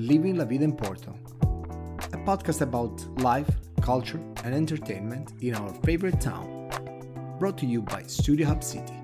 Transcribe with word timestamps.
Living 0.00 0.36
La 0.36 0.44
Vida 0.44 0.62
in 0.62 0.76
Porto, 0.76 1.12
a 2.12 2.18
podcast 2.18 2.60
about 2.60 3.02
life, 3.20 3.50
culture, 3.80 4.20
and 4.44 4.54
entertainment 4.54 5.32
in 5.40 5.56
our 5.56 5.74
favorite 5.82 6.20
town, 6.20 6.70
brought 7.40 7.58
to 7.58 7.66
you 7.66 7.82
by 7.82 8.04
Studio 8.04 8.46
Hub 8.46 8.62
City. 8.62 8.94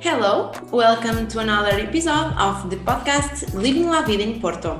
Hello, 0.00 0.52
welcome 0.70 1.26
to 1.26 1.38
another 1.38 1.80
episode 1.80 2.34
of 2.36 2.68
the 2.68 2.76
podcast 2.76 3.54
Living 3.54 3.88
La 3.88 4.04
Vida 4.04 4.24
in 4.24 4.38
Porto. 4.42 4.78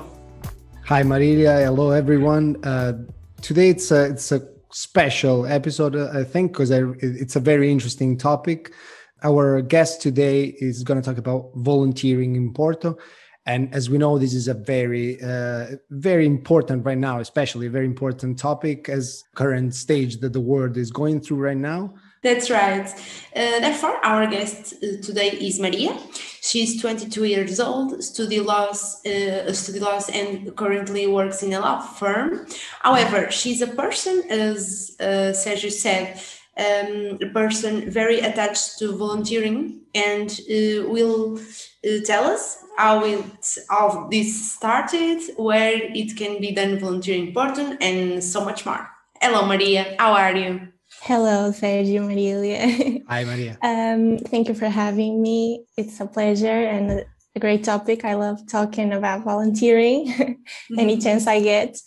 Hi, 0.85 1.03
Marilia. 1.03 1.65
Hello, 1.65 1.93
everyone. 1.93 2.63
Uh, 2.63 2.93
today 3.41 3.71
it's 3.71 3.91
a 3.91 4.11
it's 4.11 4.31
a 4.31 4.47
special 4.73 5.47
episode, 5.47 5.97
I 5.97 6.23
think, 6.23 6.53
because 6.53 6.71
it's 6.71 7.35
a 7.35 7.41
very 7.41 7.73
interesting 7.73 8.19
topic. 8.19 8.75
Our 9.23 9.63
guest 9.63 10.03
today 10.03 10.57
is 10.59 10.83
going 10.83 11.01
to 11.01 11.05
talk 11.05 11.19
about 11.19 11.51
volunteering 11.55 12.37
in 12.37 12.53
Porto. 12.53 12.99
And 13.47 13.73
as 13.73 13.89
we 13.89 13.97
know, 13.97 14.19
this 14.19 14.35
is 14.35 14.49
a 14.49 14.55
very, 14.55 15.23
uh, 15.23 15.77
very 15.91 16.27
important 16.27 16.85
right 16.85 16.99
now, 16.99 17.21
especially 17.21 17.69
a 17.69 17.71
very 17.71 17.87
important 17.87 18.39
topic 18.39 18.89
as 18.89 19.23
current 19.37 19.75
stage 19.75 20.19
that 20.19 20.33
the 20.33 20.41
world 20.41 20.77
is 20.77 20.91
going 20.91 21.21
through 21.21 21.39
right 21.39 21.57
now. 21.57 21.95
That's 22.23 22.51
right. 22.51 22.89
Uh, 23.37 23.61
therefore, 23.61 24.05
our 24.05 24.27
guest 24.27 24.75
uh, 24.83 25.01
today 25.01 25.31
is 25.31 25.61
Maria. 25.61 25.97
She's 26.43 26.81
22 26.81 27.25
years 27.25 27.61
old, 27.61 28.03
study 28.03 28.41
laws, 28.41 29.05
uh, 29.07 29.53
study 29.53 29.79
laws, 29.79 30.11
and 30.11 30.55
currently 30.57 31.07
works 31.07 31.45
in 31.45 31.53
a 31.53 31.61
law 31.61 31.81
firm. 31.81 32.47
However, 32.81 33.31
she's 33.31 33.63
a 33.63 33.69
person, 33.69 34.25
as 34.29 34.97
uh, 34.99 35.33
Sergio 35.33 35.71
said, 35.71 36.21
um, 36.59 37.19
a 37.21 37.29
person 37.33 37.91
very 37.91 38.21
attached 38.21 38.79
to 38.79 38.97
volunteering, 38.97 39.83
and 39.95 40.31
uh, 40.31 40.89
will 40.89 41.39
uh, 41.39 42.01
tell 42.05 42.25
us 42.25 42.59
how 42.77 43.05
it 43.05 43.59
all 43.71 44.09
this 44.11 44.53
started, 44.53 45.21
where 45.37 45.81
it 45.95 46.17
can 46.17 46.41
be 46.41 46.53
done 46.53 46.79
volunteering 46.79 47.29
important, 47.29 47.83
and 47.83 48.23
so 48.23 48.45
much 48.45 48.65
more. 48.65 48.89
Hello, 49.21 49.47
Maria. 49.47 49.97
How 49.99 50.13
are 50.13 50.37
you? 50.37 50.69
Hello, 51.03 51.53
Sergio 51.53 52.07
Marilia. 52.07 53.03
Hi, 53.09 53.25
Maria. 53.25 53.59
um, 53.63 54.19
thank 54.19 54.49
you 54.49 54.55
for 54.55 54.69
having 54.69 55.23
me. 55.23 55.65
It's 55.77 56.01
a 56.01 56.07
pleasure 56.07 56.47
and 56.47 57.05
a 57.35 57.41
great 57.41 57.65
topic. 57.65 58.05
I 58.05 58.15
love 58.15 58.47
talking 58.49 58.93
about 58.93 59.25
volunteering 59.25 60.09
any 60.79 60.95
mm-hmm. 60.95 61.01
chance 61.01 61.27
I 61.27 61.41
get. 61.41 61.79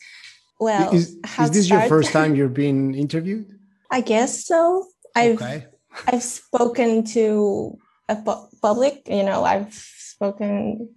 Well, 0.59 0.93
is, 0.93 1.17
is 1.39 1.51
this 1.51 1.69
your 1.69 1.81
first 1.87 2.11
time 2.11 2.35
you're 2.37 2.49
being 2.49 2.93
interviewed? 2.93 3.58
I 3.91 4.01
guess 4.01 4.45
so. 4.45 4.85
I've 5.15 5.41
okay. 5.41 5.65
I've 6.07 6.23
spoken 6.23 7.03
to 7.15 7.77
a 8.07 8.15
pu- 8.15 8.47
public. 8.61 9.07
You 9.07 9.23
know, 9.23 9.43
I've 9.43 9.73
spoken 9.73 10.89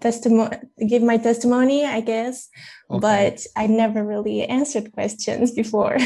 testimony, 0.00 0.56
give 0.88 1.02
my 1.02 1.16
testimony, 1.16 1.84
I 1.84 2.00
guess, 2.00 2.48
okay. 2.90 3.00
but 3.00 3.46
I 3.56 3.66
never 3.66 4.04
really 4.04 4.44
answered 4.44 4.92
questions 4.92 5.50
before. 5.62 5.96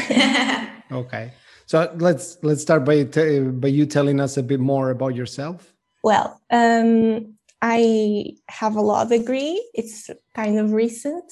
okay, 0.91 1.33
so 1.65 1.93
let's 1.97 2.37
let's 2.43 2.61
start 2.61 2.85
by 2.85 3.03
t- 3.03 3.39
by 3.39 3.67
you 3.67 3.85
telling 3.85 4.19
us 4.19 4.37
a 4.37 4.43
bit 4.43 4.59
more 4.59 4.91
about 4.91 5.15
yourself. 5.15 5.73
Well, 6.03 6.39
um, 6.49 7.36
I 7.61 8.33
have 8.49 8.75
a 8.75 8.81
law 8.81 9.03
degree. 9.05 9.63
It's 9.73 10.09
kind 10.35 10.59
of 10.59 10.73
recent. 10.73 11.31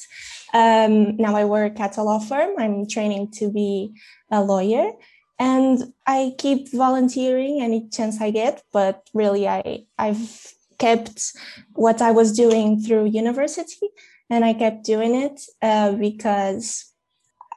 Um, 0.53 1.17
now 1.17 1.35
I 1.35 1.45
work 1.45 1.79
at 1.79 1.97
a 1.97 2.03
law 2.03 2.19
firm. 2.19 2.55
I'm 2.57 2.87
training 2.87 3.31
to 3.39 3.51
be 3.51 3.93
a 4.31 4.41
lawyer 4.41 4.91
and 5.39 5.93
I 6.07 6.33
keep 6.37 6.71
volunteering 6.71 7.61
any 7.61 7.89
chance 7.89 8.21
I 8.21 8.31
get, 8.31 8.63
but 8.71 9.07
really 9.13 9.47
I 9.47 9.85
I've 9.97 10.53
kept 10.79 11.33
what 11.73 12.01
I 12.01 12.11
was 12.11 12.31
doing 12.31 12.81
through 12.81 13.05
university 13.05 13.89
and 14.29 14.43
I 14.43 14.53
kept 14.53 14.83
doing 14.83 15.15
it 15.15 15.41
uh, 15.61 15.91
because 15.93 16.91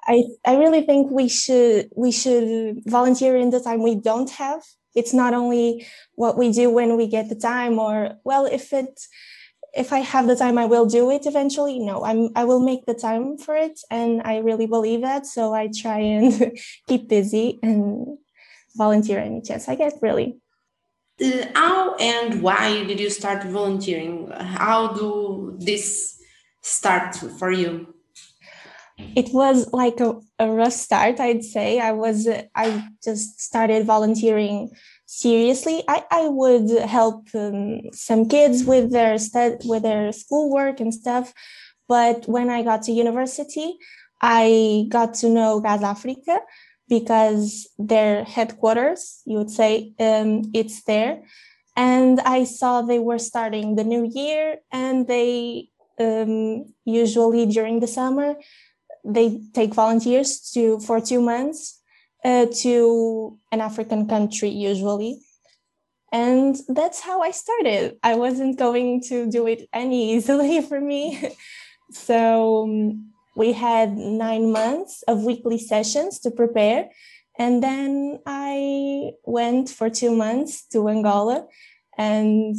I 0.06 0.25
I 0.45 0.56
really 0.56 0.83
think 0.83 1.11
we 1.11 1.29
should 1.29 1.91
we 1.97 2.11
should 2.11 2.83
volunteer 2.87 3.37
in 3.37 3.50
the 3.50 3.61
time 3.61 3.83
we 3.83 3.95
don't 3.95 4.31
have 4.31 4.62
it's 4.99 5.15
not 5.15 5.33
only 5.35 5.87
what 6.15 6.37
we 6.37 6.53
do 6.53 6.71
when 6.71 6.97
we 6.97 7.07
get 7.07 7.29
the 7.29 7.35
time 7.35 7.79
or 7.79 8.19
well 8.25 8.45
if 8.47 8.73
it 8.73 9.01
if 9.75 9.93
i 9.93 10.01
have 10.01 10.27
the 10.27 10.37
time 10.37 10.57
i 10.59 10.67
will 10.67 10.87
do 10.87 11.11
it 11.11 11.27
eventually. 11.27 11.79
No 11.79 12.05
i'm 12.05 12.31
i 12.35 12.45
will 12.45 12.61
make 12.61 12.85
the 12.87 12.95
time 12.95 13.39
for 13.39 13.55
it 13.55 13.79
and 13.91 14.23
i 14.25 14.39
really 14.39 14.67
believe 14.67 15.03
that. 15.03 15.27
So 15.27 15.55
i 15.55 15.69
try 15.69 15.99
and 15.99 16.59
keep 16.89 17.09
busy 17.09 17.59
and 17.63 18.19
volunteer 18.77 19.19
any 19.19 19.41
chance 19.41 19.69
i 19.69 19.75
get 19.75 19.95
really. 20.03 20.41
Uh, 21.21 21.47
how 21.55 21.97
and 21.97 22.43
why 22.43 22.85
did 22.85 23.01
you 23.01 23.11
start 23.11 23.43
volunteering? 23.43 24.31
How 24.31 24.93
do 24.93 25.57
this 25.59 26.17
start 26.63 27.17
for 27.39 27.51
you 27.51 27.95
it 28.99 29.33
was 29.33 29.73
like 29.73 30.01
a, 30.01 30.15
a 30.39 30.51
rough 30.51 30.73
start 30.73 31.21
i'd 31.21 31.45
say. 31.45 31.79
I 31.79 31.93
was 31.93 32.29
i 32.55 32.89
just 33.03 33.41
started 33.41 33.87
volunteering 33.87 34.71
seriously. 35.07 35.83
I, 35.89 36.05
I 36.11 36.29
would 36.29 36.71
help 36.83 37.27
um, 37.35 37.81
some 37.93 38.29
kids 38.29 38.65
with 38.65 38.93
their 38.93 39.19
stud 39.19 39.63
with 39.65 39.83
their 39.83 40.13
schoolwork 40.13 40.81
and 40.81 40.93
stuff. 40.93 41.33
But 41.89 42.27
when 42.29 42.51
i 42.51 42.63
got 42.63 42.83
to 42.83 42.93
university 42.93 43.79
i 44.21 44.87
got 44.89 45.15
to 45.15 45.29
know 45.29 45.61
gas 45.61 45.83
africa 45.83 46.41
because 46.89 47.69
their 47.79 48.25
headquarters 48.25 49.23
you 49.27 49.39
would 49.39 49.51
say 49.51 49.93
um, 50.01 50.43
it's 50.55 50.83
there. 50.85 51.23
And 51.77 52.21
i 52.21 52.45
saw 52.45 52.83
they 52.83 52.99
were 52.99 53.21
starting 53.21 53.77
the 53.77 53.85
new 53.85 54.05
year 54.13 54.59
and 54.73 55.07
they 55.07 55.69
um, 56.01 56.73
usually 56.85 57.47
during 57.47 57.81
the 57.81 57.87
summer 57.87 58.37
they 59.09 59.41
take 59.55 59.75
volunteers 59.75 60.51
to 60.53 60.79
for 60.81 61.01
two 61.01 61.21
months 61.21 61.81
uh, 62.25 62.47
to 62.63 63.39
an 63.51 63.61
African 63.61 64.07
country 64.07 64.51
usually. 64.51 65.21
And 66.13 66.57
that's 66.69 67.01
how 67.01 67.23
I 67.23 67.31
started. 67.31 67.97
I 68.03 68.15
wasn't 68.15 68.59
going 68.59 69.03
to 69.09 69.31
do 69.31 69.47
it 69.47 69.69
any 69.73 70.13
easily 70.15 70.61
for 70.61 70.81
me. 70.81 71.35
so 71.91 72.65
um, 72.65 73.11
we 73.37 73.53
had 73.53 73.97
nine 73.97 74.53
months 74.53 75.03
of 75.09 75.25
weekly 75.25 75.59
sessions 75.59 76.19
to 76.21 76.31
prepare. 76.31 76.91
And 77.39 77.63
then 77.63 78.19
I 78.27 79.13
went 79.25 79.69
for 79.69 79.89
two 79.89 80.15
months 80.15 80.67
to 80.73 80.89
Angola. 80.89 81.47
And 81.97 82.57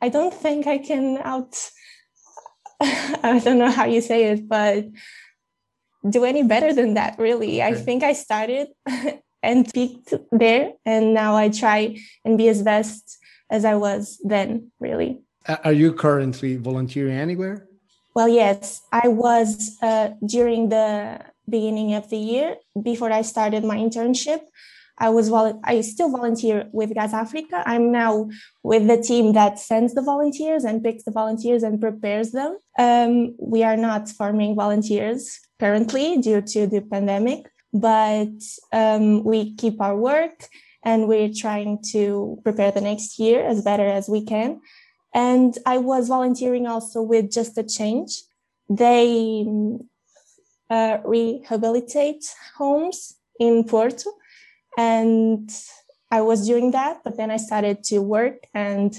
I 0.00 0.08
don't 0.08 0.32
think 0.32 0.66
I 0.66 0.78
can 0.78 1.18
out, 1.18 1.70
I 2.80 3.40
don't 3.44 3.58
know 3.58 3.70
how 3.70 3.84
you 3.84 4.00
say 4.00 4.32
it, 4.32 4.48
but 4.48 4.86
do 6.08 6.24
any 6.24 6.42
better 6.42 6.72
than 6.72 6.94
that, 6.94 7.18
really. 7.18 7.62
I 7.62 7.74
think 7.74 8.02
I 8.02 8.12
started 8.12 8.68
and 9.42 9.72
peaked 9.72 10.14
there, 10.30 10.72
and 10.84 11.14
now 11.14 11.36
I 11.36 11.48
try 11.48 11.98
and 12.24 12.38
be 12.38 12.48
as 12.48 12.62
best 12.62 13.18
as 13.50 13.64
I 13.64 13.74
was 13.74 14.18
then, 14.24 14.70
really. 14.80 15.20
Are 15.64 15.72
you 15.72 15.92
currently 15.92 16.56
volunteering 16.56 17.16
anywhere? 17.16 17.66
Well, 18.14 18.28
yes, 18.28 18.82
I 18.92 19.08
was 19.08 19.76
uh, 19.82 20.10
during 20.24 20.68
the 20.68 21.20
beginning 21.48 21.94
of 21.94 22.10
the 22.10 22.16
year 22.18 22.56
before 22.80 23.10
I 23.12 23.22
started 23.22 23.64
my 23.64 23.76
internship. 23.76 24.40
I 25.02 25.08
was 25.08 25.32
I 25.64 25.80
still 25.80 26.10
volunteer 26.10 26.68
with 26.72 26.94
Gas 26.94 27.12
Africa. 27.12 27.64
I'm 27.66 27.90
now 27.90 28.30
with 28.62 28.86
the 28.86 29.02
team 29.02 29.32
that 29.32 29.58
sends 29.58 29.94
the 29.94 30.00
volunteers 30.00 30.62
and 30.62 30.82
picks 30.82 31.02
the 31.02 31.10
volunteers 31.10 31.64
and 31.64 31.80
prepares 31.80 32.30
them. 32.30 32.56
Um, 32.78 33.34
we 33.36 33.64
are 33.64 33.76
not 33.76 34.08
forming 34.08 34.54
volunteers 34.54 35.40
currently 35.58 36.18
due 36.18 36.40
to 36.40 36.68
the 36.68 36.82
pandemic, 36.82 37.50
but 37.72 38.38
um, 38.72 39.24
we 39.24 39.54
keep 39.56 39.80
our 39.80 39.96
work 39.96 40.46
and 40.84 41.08
we're 41.08 41.34
trying 41.34 41.82
to 41.90 42.38
prepare 42.44 42.70
the 42.70 42.80
next 42.80 43.18
year 43.18 43.44
as 43.44 43.60
better 43.60 43.86
as 43.86 44.08
we 44.08 44.24
can. 44.24 44.60
And 45.12 45.58
I 45.66 45.78
was 45.78 46.06
volunteering 46.06 46.68
also 46.68 47.02
with 47.02 47.32
Just 47.32 47.58
a 47.58 47.64
Change. 47.64 48.22
They 48.68 49.44
uh, 50.70 50.98
rehabilitate 51.04 52.24
homes 52.56 53.16
in 53.40 53.64
Porto. 53.64 54.10
And 54.76 55.50
I 56.10 56.20
was 56.22 56.46
doing 56.46 56.72
that, 56.72 57.02
but 57.04 57.16
then 57.16 57.30
I 57.30 57.36
started 57.36 57.84
to 57.84 58.00
work 58.00 58.46
and 58.54 58.98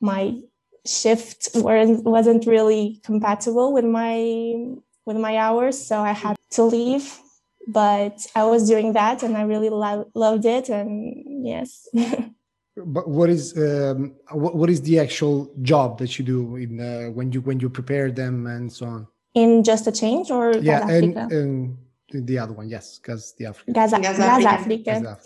my 0.00 0.40
shift 0.86 1.50
weren't, 1.54 2.04
wasn't 2.04 2.46
really 2.46 3.00
compatible 3.04 3.72
with 3.72 3.84
my 3.84 4.76
with 5.04 5.16
my 5.16 5.36
hours. 5.36 5.76
So 5.84 6.00
I 6.00 6.12
had 6.12 6.36
to 6.50 6.62
leave, 6.62 7.18
but 7.66 8.26
I 8.36 8.44
was 8.44 8.68
doing 8.68 8.92
that 8.92 9.22
and 9.22 9.36
I 9.36 9.42
really 9.42 9.68
lo- 9.68 10.08
loved 10.14 10.44
it. 10.44 10.68
And 10.68 11.46
yes. 11.46 11.88
but 12.76 13.08
what 13.08 13.28
is 13.28 13.56
um, 13.56 14.14
what, 14.30 14.54
what 14.54 14.70
is 14.70 14.80
the 14.82 14.98
actual 14.98 15.52
job 15.62 15.98
that 15.98 16.18
you 16.18 16.24
do 16.24 16.56
in 16.56 16.80
uh, 16.80 17.10
when 17.10 17.32
you 17.32 17.40
when 17.40 17.60
you 17.60 17.68
prepare 17.68 18.10
them 18.10 18.46
and 18.46 18.72
so 18.72 18.86
on? 18.86 19.06
In 19.34 19.64
just 19.64 19.86
a 19.86 19.92
change 19.92 20.30
or 20.30 20.52
yeah, 20.58 20.86
and, 20.88 21.16
and, 21.16 21.78
the 22.12 22.38
other 22.38 22.52
one, 22.52 22.68
yes, 22.68 22.98
because 22.98 23.34
the 23.38 23.46
Africa. 23.46 23.72
Gas, 23.72 23.90
Gas, 23.90 24.16
Gas 24.16 24.44
Africa. 24.44 24.82
Gas 24.82 25.04
Africa. 25.04 25.18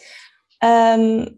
Um, 0.63 1.37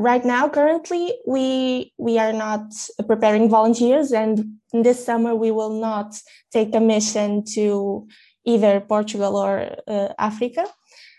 right 0.00 0.24
now 0.24 0.48
currently 0.48 1.12
we 1.26 1.92
we 1.98 2.18
are 2.18 2.32
not 2.32 2.72
preparing 3.06 3.50
volunteers 3.50 4.12
and 4.12 4.56
this 4.72 5.04
summer 5.04 5.34
we 5.34 5.50
will 5.50 5.78
not 5.78 6.18
take 6.50 6.74
a 6.74 6.80
mission 6.80 7.44
to 7.44 8.08
either 8.46 8.80
portugal 8.80 9.36
or 9.36 9.76
uh, 9.86 10.08
africa 10.18 10.64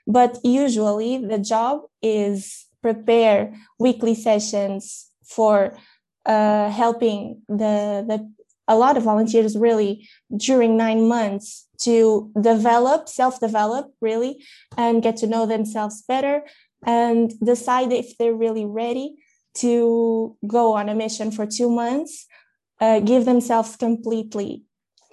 but 0.07 0.39
usually 0.43 1.23
the 1.23 1.37
job 1.37 1.81
is 2.01 2.65
prepare 2.81 3.53
weekly 3.79 4.15
sessions 4.15 5.11
for 5.23 5.77
uh, 6.25 6.69
helping 6.69 7.41
the, 7.47 8.03
the 8.07 8.31
a 8.67 8.75
lot 8.75 8.97
of 8.97 9.03
volunteers 9.03 9.57
really 9.57 10.07
during 10.35 10.77
nine 10.77 11.07
months 11.07 11.67
to 11.79 12.31
develop 12.39 13.09
self-develop 13.09 13.91
really 14.01 14.43
and 14.77 15.03
get 15.03 15.17
to 15.17 15.27
know 15.27 15.45
themselves 15.45 16.03
better 16.07 16.43
and 16.85 17.33
decide 17.43 17.91
if 17.91 18.17
they're 18.17 18.33
really 18.33 18.65
ready 18.65 19.15
to 19.53 20.37
go 20.47 20.73
on 20.73 20.89
a 20.89 20.95
mission 20.95 21.31
for 21.31 21.45
two 21.45 21.69
months 21.69 22.27
uh, 22.79 22.99
give 22.99 23.25
themselves 23.25 23.75
completely 23.75 24.63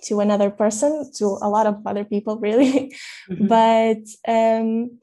to 0.02 0.20
another 0.20 0.50
person 0.50 1.10
to 1.14 1.38
a 1.42 1.48
lot 1.48 1.66
of 1.66 1.76
other 1.86 2.04
people 2.04 2.38
really 2.40 2.94
mm-hmm. 3.30 3.46
but 3.46 3.98
um, 4.26 4.98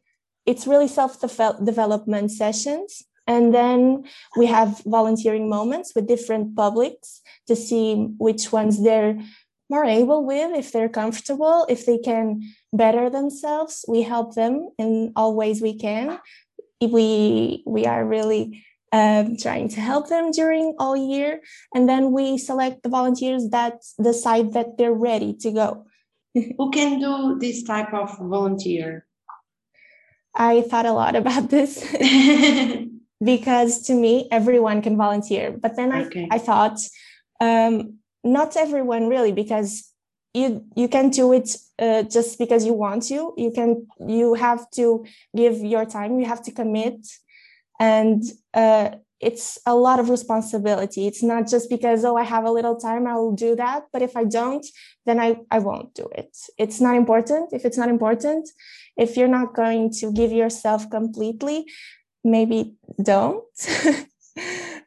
it's 0.45 0.67
really 0.67 0.87
self 0.87 1.19
development 1.65 2.31
sessions 2.31 3.03
and 3.27 3.53
then 3.53 4.05
we 4.35 4.45
have 4.45 4.81
volunteering 4.85 5.49
moments 5.49 5.93
with 5.95 6.07
different 6.07 6.55
publics 6.55 7.21
to 7.47 7.55
see 7.55 7.95
which 8.17 8.51
ones 8.51 8.83
they're 8.83 9.19
more 9.69 9.85
able 9.85 10.23
with 10.25 10.55
if 10.55 10.71
they're 10.71 10.89
comfortable 10.89 11.65
if 11.69 11.85
they 11.85 11.97
can 11.97 12.41
better 12.71 13.09
themselves. 13.09 13.83
We 13.87 14.03
help 14.03 14.35
them 14.35 14.69
in 14.77 15.11
all 15.15 15.35
ways 15.35 15.61
we 15.61 15.77
can. 15.77 16.19
We 16.81 17.63
we 17.65 17.85
are 17.85 18.05
really 18.05 18.63
um, 18.91 19.37
trying 19.37 19.69
to 19.69 19.81
help 19.81 20.09
them 20.09 20.31
during 20.31 20.75
all 20.79 20.95
year. 20.95 21.41
And 21.73 21.89
then 21.89 22.11
we 22.11 22.37
select 22.37 22.83
the 22.83 22.89
volunteers 22.89 23.49
that 23.49 23.83
decide 24.01 24.53
that 24.53 24.77
they're 24.77 24.93
ready 24.93 25.33
to 25.41 25.51
go. 25.51 25.85
Who 26.33 26.69
can 26.71 26.99
do 26.99 27.37
this 27.39 27.63
type 27.63 27.93
of 27.93 28.17
volunteer? 28.19 29.05
I 30.35 30.61
thought 30.61 30.85
a 30.85 30.91
lot 30.91 31.15
about 31.15 31.49
this 31.49 31.81
because 33.23 33.81
to 33.83 33.93
me 33.93 34.27
everyone 34.31 34.81
can 34.81 34.97
volunteer. 34.97 35.51
But 35.51 35.75
then 35.75 35.93
okay. 35.93 36.27
I, 36.31 36.35
I 36.35 36.39
thought 36.39 36.79
um, 37.39 37.99
not 38.23 38.57
everyone 38.57 39.07
really 39.07 39.31
because 39.31 39.91
you 40.33 40.65
you 40.75 40.87
can 40.87 41.09
do 41.09 41.31
it 41.33 41.55
uh, 41.79 42.03
just 42.03 42.37
because 42.37 42.65
you 42.65 42.73
want 42.73 43.03
to. 43.03 43.33
You 43.37 43.51
can 43.51 43.87
you 44.07 44.33
have 44.33 44.69
to 44.71 45.05
give 45.35 45.57
your 45.57 45.85
time. 45.85 46.19
You 46.19 46.25
have 46.25 46.43
to 46.43 46.51
commit. 46.51 47.07
And 47.79 48.23
uh, 48.53 48.91
it's 49.19 49.57
a 49.65 49.75
lot 49.75 49.99
of 49.99 50.09
responsibility. 50.09 51.07
It's 51.07 51.23
not 51.23 51.47
just 51.47 51.69
because 51.69 52.03
oh 52.03 52.17
i 52.17 52.23
have 52.23 52.43
a 52.43 52.51
little 52.51 52.75
time 52.75 53.07
i 53.07 53.15
will 53.15 53.35
do 53.35 53.55
that. 53.55 53.83
But 53.93 54.01
if 54.01 54.15
i 54.17 54.23
don't 54.23 54.65
then 55.05 55.19
i 55.19 55.37
i 55.51 55.59
won't 55.59 55.93
do 55.93 56.09
it. 56.13 56.35
It's 56.57 56.81
not 56.81 56.95
important. 56.95 57.53
If 57.53 57.65
it's 57.65 57.77
not 57.77 57.89
important 57.89 58.49
if 58.97 59.17
you're 59.17 59.35
not 59.39 59.53
going 59.53 59.91
to 59.91 60.11
give 60.11 60.31
yourself 60.31 60.89
completely 60.89 61.65
maybe 62.25 62.75
don't. 63.01 63.43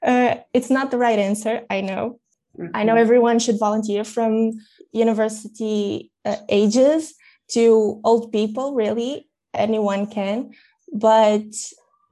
Uh, 0.01 0.37
it's 0.55 0.71
not 0.71 0.93
the 0.93 0.97
right 0.97 1.19
answer 1.19 1.63
i 1.71 1.81
know. 1.81 2.21
Mm-hmm. 2.57 2.71
i 2.73 2.85
know 2.85 2.93
mm-hmm. 2.93 3.01
everyone 3.01 3.39
should 3.41 3.59
volunteer 3.59 4.05
from 4.05 4.53
university 4.93 6.13
uh, 6.25 6.37
ages 6.49 7.15
to 7.49 8.01
old 8.05 8.31
people 8.31 8.75
really. 8.75 9.29
Anyone 9.55 10.07
can 10.07 10.53
but 10.93 11.51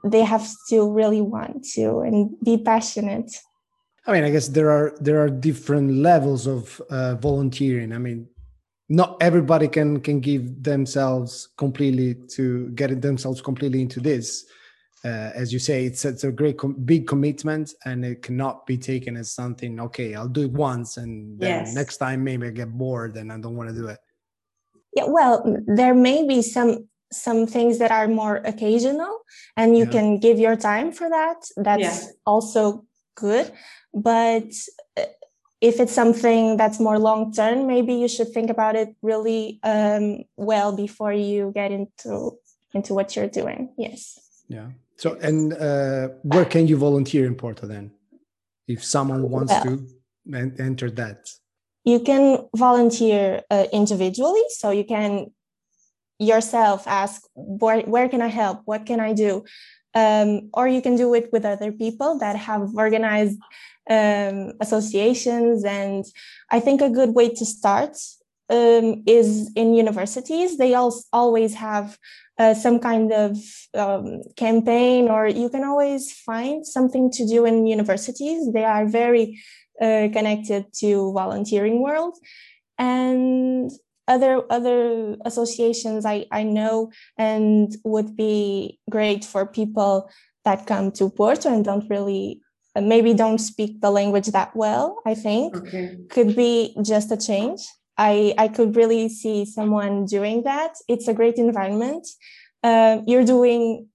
they 0.04 0.24
have 0.24 0.46
to 0.70 0.90
really 0.90 1.20
want 1.20 1.64
to 1.74 2.00
and 2.00 2.34
be 2.42 2.56
passionate. 2.58 3.30
I 4.06 4.12
mean 4.12 4.24
i 4.24 4.30
guess 4.30 4.48
there 4.48 4.70
are 4.70 4.96
there 5.00 5.22
are 5.22 5.28
different 5.28 5.92
levels 5.92 6.46
of 6.46 6.80
uh, 6.90 7.14
volunteering. 7.16 7.92
I 7.92 7.98
mean 7.98 8.26
not 8.88 9.16
everybody 9.20 9.68
can 9.68 10.00
can 10.00 10.20
give 10.20 10.62
themselves 10.62 11.48
completely 11.56 12.14
to 12.36 12.68
get 12.70 13.00
themselves 13.00 13.40
completely 13.40 13.80
into 13.80 14.00
this 14.00 14.44
uh, 15.04 15.30
as 15.34 15.52
you 15.52 15.58
say, 15.58 15.84
it's 15.84 16.04
it's 16.04 16.24
a 16.24 16.32
great 16.32 16.58
com- 16.58 16.74
big 16.74 17.06
commitment, 17.06 17.74
and 17.84 18.04
it 18.04 18.22
cannot 18.22 18.66
be 18.66 18.76
taken 18.78 19.16
as 19.16 19.30
something. 19.30 19.78
Okay, 19.80 20.14
I'll 20.14 20.28
do 20.28 20.42
it 20.42 20.52
once, 20.52 20.96
and 20.96 21.38
then 21.38 21.64
yes. 21.64 21.74
next 21.74 21.98
time 21.98 22.24
maybe 22.24 22.46
I 22.46 22.50
get 22.50 22.70
bored 22.76 23.16
and 23.16 23.32
I 23.32 23.38
don't 23.38 23.56
want 23.56 23.68
to 23.68 23.74
do 23.74 23.88
it. 23.88 23.98
Yeah, 24.94 25.04
well, 25.08 25.44
there 25.66 25.94
may 25.94 26.26
be 26.26 26.42
some 26.42 26.88
some 27.12 27.46
things 27.46 27.78
that 27.78 27.92
are 27.92 28.08
more 28.08 28.36
occasional, 28.36 29.20
and 29.56 29.76
you 29.76 29.84
yeah. 29.84 29.90
can 29.90 30.18
give 30.18 30.38
your 30.38 30.56
time 30.56 30.92
for 30.92 31.08
that. 31.08 31.36
That's 31.56 31.82
yeah. 31.82 32.08
also 32.24 32.84
good, 33.14 33.52
but 33.92 34.50
uh, 34.96 35.04
if 35.60 35.78
it's 35.80 35.92
something 35.92 36.56
that's 36.56 36.80
more 36.80 36.98
long 36.98 37.32
term, 37.32 37.66
maybe 37.66 37.94
you 37.94 38.08
should 38.08 38.32
think 38.32 38.50
about 38.50 38.76
it 38.76 38.94
really 39.02 39.60
um, 39.62 40.24
well 40.36 40.74
before 40.74 41.12
you 41.12 41.52
get 41.54 41.70
into 41.70 42.38
into 42.74 42.94
what 42.94 43.14
you're 43.14 43.28
doing. 43.28 43.72
Yes. 43.78 44.18
Yeah. 44.48 44.70
So, 44.96 45.14
and 45.20 45.52
uh, 45.52 46.08
where 46.22 46.44
can 46.44 46.66
you 46.66 46.76
volunteer 46.76 47.26
in 47.26 47.34
Porto 47.34 47.66
then, 47.66 47.92
if 48.66 48.84
someone 48.84 49.30
wants 49.30 49.52
well, 49.52 49.64
to 49.64 50.54
enter 50.58 50.90
that? 50.92 51.28
You 51.84 52.00
can 52.00 52.46
volunteer 52.56 53.42
uh, 53.50 53.66
individually, 53.72 54.42
so 54.48 54.70
you 54.70 54.84
can 54.84 55.32
yourself 56.18 56.86
ask 56.86 57.22
where, 57.34 57.82
where 57.82 58.08
can 58.08 58.22
I 58.22 58.28
help, 58.28 58.62
what 58.64 58.86
can 58.86 59.00
I 59.00 59.12
do, 59.12 59.44
um, 59.94 60.50
or 60.54 60.66
you 60.66 60.80
can 60.80 60.96
do 60.96 61.14
it 61.14 61.30
with 61.32 61.44
other 61.44 61.72
people 61.72 62.18
that 62.18 62.36
have 62.36 62.74
organized 62.74 63.38
um, 63.88 64.52
associations. 64.60 65.64
And 65.64 66.04
I 66.50 66.60
think 66.60 66.80
a 66.80 66.90
good 66.90 67.10
way 67.10 67.28
to 67.28 67.44
start 67.44 67.96
um, 68.48 69.02
is 69.06 69.50
in 69.56 69.74
universities. 69.74 70.58
They 70.58 70.74
all, 70.74 70.94
always 71.12 71.54
have 71.54 71.98
uh, 72.38 72.54
some 72.54 72.78
kind 72.78 73.12
of 73.12 73.36
um, 73.74 74.22
campaign, 74.36 75.08
or 75.08 75.26
you 75.26 75.48
can 75.48 75.64
always 75.64 76.12
find 76.12 76.66
something 76.66 77.10
to 77.12 77.26
do 77.26 77.44
in 77.44 77.66
universities. 77.66 78.52
They 78.52 78.64
are 78.64 78.86
very 78.86 79.40
uh, 79.80 80.08
connected 80.12 80.72
to 80.80 81.12
volunteering 81.12 81.82
world, 81.82 82.16
and 82.78 83.70
other 84.08 84.42
other 84.50 85.16
associations 85.24 86.06
I, 86.06 86.26
I 86.30 86.44
know 86.44 86.92
and 87.18 87.74
would 87.84 88.16
be 88.16 88.78
great 88.88 89.24
for 89.24 89.46
people 89.46 90.08
that 90.44 90.66
come 90.66 90.92
to 90.92 91.10
Porto 91.10 91.52
and 91.52 91.64
don't 91.64 91.90
really 91.90 92.40
maybe 92.80 93.14
don't 93.14 93.38
speak 93.38 93.80
the 93.80 93.90
language 93.90 94.28
that 94.28 94.54
well. 94.54 94.98
I 95.04 95.14
think 95.14 95.56
okay. 95.56 95.96
could 96.08 96.36
be 96.36 96.76
just 96.82 97.10
a 97.10 97.16
change 97.16 97.62
I, 97.98 98.34
I 98.36 98.48
could 98.48 98.76
really 98.76 99.08
see 99.08 99.44
someone 99.44 100.04
doing 100.04 100.42
that. 100.44 100.74
It's 100.88 101.08
a 101.08 101.14
great 101.14 101.36
environment. 101.36 102.06
Uh, 102.62 103.00
you're 103.06 103.24
doing, 103.24 103.88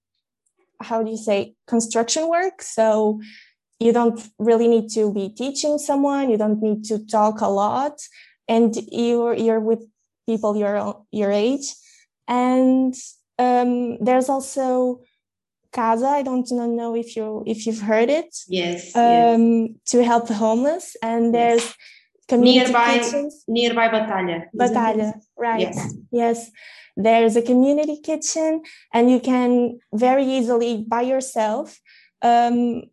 how 0.82 1.04
do 1.04 1.12
you 1.12 1.18
say, 1.18 1.56
construction 1.68 2.28
work. 2.28 2.62
So 2.62 3.22
you 3.80 3.94
don't 3.94 4.20
really 4.40 4.68
need 4.68 4.90
to 4.92 5.14
be 5.14 5.30
teaching 5.30 5.78
someone. 5.78 6.30
You 6.30 6.38
don't 6.38 6.62
need 6.62 6.84
to 6.86 7.06
talk 7.06 7.42
a 7.42 7.48
lot. 7.48 8.00
And 8.48 8.76
you're, 8.92 9.36
you're 9.36 9.60
with 9.60 9.84
people 10.26 10.56
your, 10.56 11.04
your 11.12 11.32
age. 11.32 11.74
And 12.28 12.96
um, 13.38 13.98
there's 14.04 14.30
also 14.30 15.02
Casa. 15.72 16.08
I 16.08 16.22
don't 16.22 16.50
know 16.52 16.96
if 16.96 17.16
you 17.16 17.44
if 17.48 17.66
you've 17.66 17.80
heard 17.80 18.10
it. 18.10 18.36
Yes. 18.50 18.94
Um, 18.94 19.62
yes. 19.62 19.70
To 19.92 20.04
help 20.04 20.28
the 20.28 20.34
homeless, 20.34 20.98
and 21.02 21.34
there's 21.34 21.64
yes 21.64 21.76
community 22.28 22.72
nearby, 22.72 23.00
kitchens. 23.00 23.44
Nearby 23.48 23.88
Batalha. 23.90 24.46
Batalha, 24.56 25.14
right. 25.38 25.62
Yes. 25.62 25.96
yes. 26.12 26.52
There's 26.98 27.36
a 27.36 27.42
community 27.42 28.00
kitchen, 28.02 28.64
and 28.94 29.10
you 29.10 29.20
can 29.20 29.80
very 29.94 30.26
easily 30.26 30.86
by 30.88 31.02
yourself 31.02 31.80
um, 32.22 32.84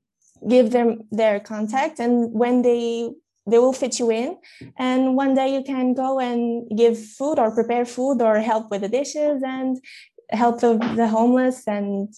give 0.46 0.70
them 0.70 1.02
their 1.10 1.40
contact, 1.40 1.98
and 1.98 2.32
when 2.32 2.62
they 2.62 3.10
they 3.48 3.58
will 3.58 3.72
fit 3.72 3.98
you 3.98 4.10
in, 4.10 4.36
and 4.78 5.16
one 5.16 5.34
day 5.34 5.54
you 5.54 5.62
can 5.64 5.94
go 5.94 6.20
and 6.20 6.68
give 6.76 6.98
food 6.98 7.38
or 7.38 7.50
prepare 7.50 7.86
food 7.86 8.20
or 8.20 8.38
help 8.40 8.70
with 8.70 8.82
the 8.82 8.88
dishes 8.88 9.42
and 9.42 9.78
help 10.30 10.60
the, 10.60 10.76
the 10.96 11.08
homeless. 11.08 11.66
And 11.66 12.12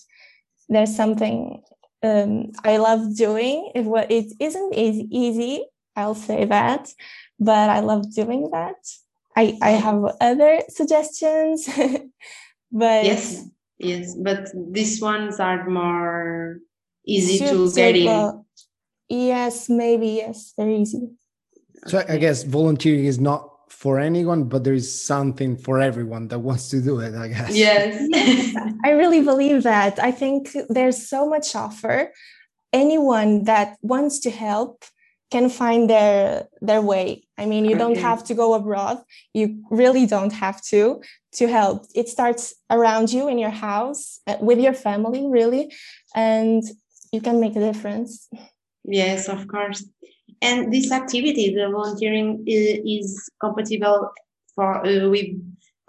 there's 0.69 0.95
something 0.95 1.63
um, 2.03 2.51
I 2.65 2.79
love 2.79 3.17
doing. 3.17 3.71
If 3.75 3.87
what 3.87 4.11
it 4.11 4.33
isn't 4.41 4.75
easy, 4.75 5.65
I'll 5.97 6.15
say 6.15 6.45
that, 6.45 6.89
but 7.39 7.71
I 7.71 7.81
love 7.81 8.15
doing 8.15 8.51
that. 8.53 8.77
I, 9.37 9.59
I 9.63 9.71
have 9.71 10.05
other 10.21 10.61
suggestions, 10.69 11.69
but 12.73 13.05
yes, 13.05 13.45
yes, 13.79 14.15
but 14.15 14.49
these 14.71 15.01
ones 15.01 15.39
are 15.41 15.69
more 15.69 16.59
easy 17.07 17.39
to 17.39 17.73
get 17.73 17.97
in. 17.97 18.45
Yes, 19.09 19.69
maybe 19.69 20.09
yes, 20.09 20.53
they're 20.57 20.71
easy. 20.71 21.11
So 21.87 22.05
I 22.09 22.19
guess 22.19 22.43
volunteering 22.43 23.07
is 23.07 23.19
not 23.19 23.51
for 23.69 23.99
anyone, 23.99 24.45
but 24.45 24.65
there 24.65 24.75
is 24.75 25.03
something 25.03 25.57
for 25.57 25.81
everyone 25.81 26.29
that 26.29 26.41
wants 26.41 26.69
to 26.71 26.83
do 26.83 27.01
it. 27.01 27.15
I 27.15 27.29
guess. 27.29 27.57
Yes, 27.57 28.55
I 28.85 28.91
really 28.91 29.23
believe 29.23 29.63
that. 29.63 29.99
I 29.99 30.11
think 30.11 30.51
there's 30.69 31.09
so 31.09 31.29
much 31.29 31.55
offer 31.55 32.13
anyone 32.73 33.45
that 33.45 33.79
wants 33.83 34.21
to 34.21 34.31
help 34.31 34.85
can 35.31 35.49
find 35.49 35.89
their 35.89 36.49
their 36.61 36.83
way. 36.83 37.25
I 37.39 37.47
mean 37.47 37.65
you 37.65 37.77
don't 37.77 37.97
have 37.97 38.25
to 38.25 38.35
go 38.35 38.55
abroad. 38.55 38.99
You 39.33 39.63
really 39.71 40.07
don't 40.07 40.33
have 40.33 40.63
to 40.65 41.03
to 41.35 41.47
help. 41.47 41.87
It 41.95 42.09
starts 42.09 42.55
around 42.71 43.13
you 43.13 43.29
in 43.29 43.39
your 43.39 43.51
house 43.51 44.21
uh, 44.27 44.37
with 44.41 44.59
your 44.59 44.75
family 44.75 45.27
really 45.29 45.73
and 46.15 46.63
you 47.13 47.21
can 47.21 47.41
make 47.41 47.57
a 47.57 47.61
difference. 47.61 48.29
Yes 48.85 49.29
of 49.29 49.47
course. 49.47 49.85
And 50.43 50.73
this 50.73 50.91
activity 50.91 51.55
the 51.55 51.71
volunteering 51.71 52.45
is 52.47 53.31
compatible 53.41 54.11
for 54.55 54.85
uh, 54.85 55.09
with 55.09 55.29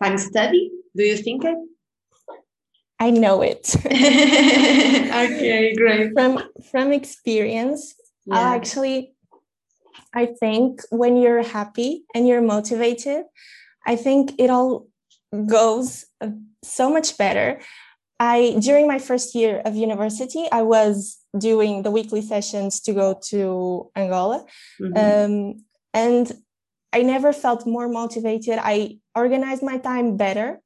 time 0.02 0.18
study? 0.18 0.72
Do 0.96 1.04
you 1.04 1.18
think 1.18 1.46
it? 1.46 1.58
I 3.00 3.10
know 3.10 3.42
it. 3.42 3.76
Okay 5.12 5.76
great. 5.76 6.14
From 6.14 6.42
from 6.72 6.94
experience 6.94 7.96
yeah. 8.26 8.40
i 8.40 8.56
actually 8.56 9.11
I 10.14 10.28
think 10.40 10.82
when 10.90 11.16
you're 11.16 11.44
happy 11.44 12.04
and 12.14 12.28
you're 12.28 12.42
motivated, 12.42 13.24
I 13.86 13.96
think 13.96 14.34
it 14.38 14.50
all 14.50 14.88
goes 15.46 16.06
so 16.64 16.90
much 16.90 17.18
better. 17.18 17.62
I 18.20 18.56
during 18.60 18.88
my 18.88 19.00
first 19.00 19.34
year 19.34 19.62
of 19.66 19.76
university, 19.76 20.48
I 20.52 20.62
was 20.62 21.18
doing 21.38 21.84
the 21.84 21.92
weekly 21.92 22.22
sessions 22.22 22.80
to 22.82 22.94
go 22.94 23.20
to 23.30 23.90
Angola, 23.96 24.46
mm-hmm. 24.80 24.98
um, 24.98 25.66
and 25.94 26.32
I 26.94 27.02
never 27.02 27.34
felt 27.34 27.66
more 27.66 27.88
motivated. 27.88 28.60
I 28.62 29.00
organized 29.16 29.64
my 29.64 29.78
time 29.78 30.18
better. 30.18 30.62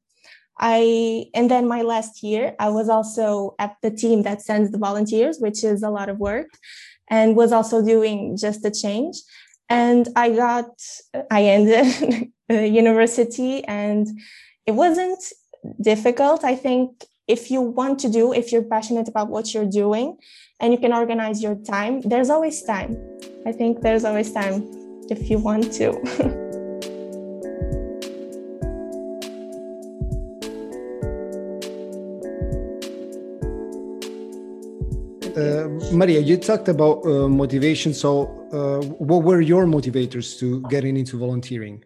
I 0.57 1.25
and 1.33 1.51
then 1.51 1.67
my 1.67 1.81
last 1.81 2.23
year, 2.23 2.55
I 2.59 2.69
was 2.69 2.89
also 2.89 3.55
at 3.59 3.75
the 3.81 3.91
team 3.91 4.23
that 4.23 4.41
sends 4.41 4.71
the 4.71 4.77
volunteers, 4.77 5.37
which 5.39 5.63
is 5.63 5.83
a 5.83 5.89
lot 5.89 6.09
of 6.09 6.17
work 6.17 6.47
and 7.09 7.35
was 7.35 7.51
also 7.51 7.83
doing 7.83 8.37
just 8.37 8.65
a 8.65 8.71
change. 8.71 9.17
And 9.69 10.07
I 10.15 10.29
got, 10.29 10.69
I 11.31 11.43
ended 11.43 12.31
university 12.49 13.63
and 13.63 14.07
it 14.65 14.73
wasn't 14.73 15.19
difficult. 15.81 16.43
I 16.43 16.55
think 16.55 17.05
if 17.27 17.49
you 17.49 17.61
want 17.61 17.99
to 17.99 18.09
do, 18.09 18.33
if 18.33 18.51
you're 18.51 18.63
passionate 18.63 19.07
about 19.07 19.29
what 19.29 19.53
you're 19.53 19.69
doing 19.69 20.17
and 20.59 20.71
you 20.71 20.79
can 20.79 20.93
organize 20.93 21.41
your 21.41 21.55
time, 21.55 22.01
there's 22.01 22.29
always 22.29 22.61
time. 22.61 22.97
I 23.45 23.51
think 23.51 23.81
there's 23.81 24.05
always 24.05 24.31
time 24.31 24.63
if 25.09 25.29
you 25.29 25.39
want 25.39 25.71
to. 25.73 26.41
Uh, 35.35 35.67
Maria, 35.91 36.19
you 36.21 36.37
talked 36.37 36.69
about 36.69 37.05
uh, 37.05 37.27
motivation. 37.27 37.93
So, 37.93 38.47
uh, 38.53 38.85
what 38.85 39.23
were 39.23 39.41
your 39.41 39.65
motivators 39.65 40.39
to 40.39 40.61
getting 40.69 40.95
into 40.95 41.17
volunteering? 41.17 41.83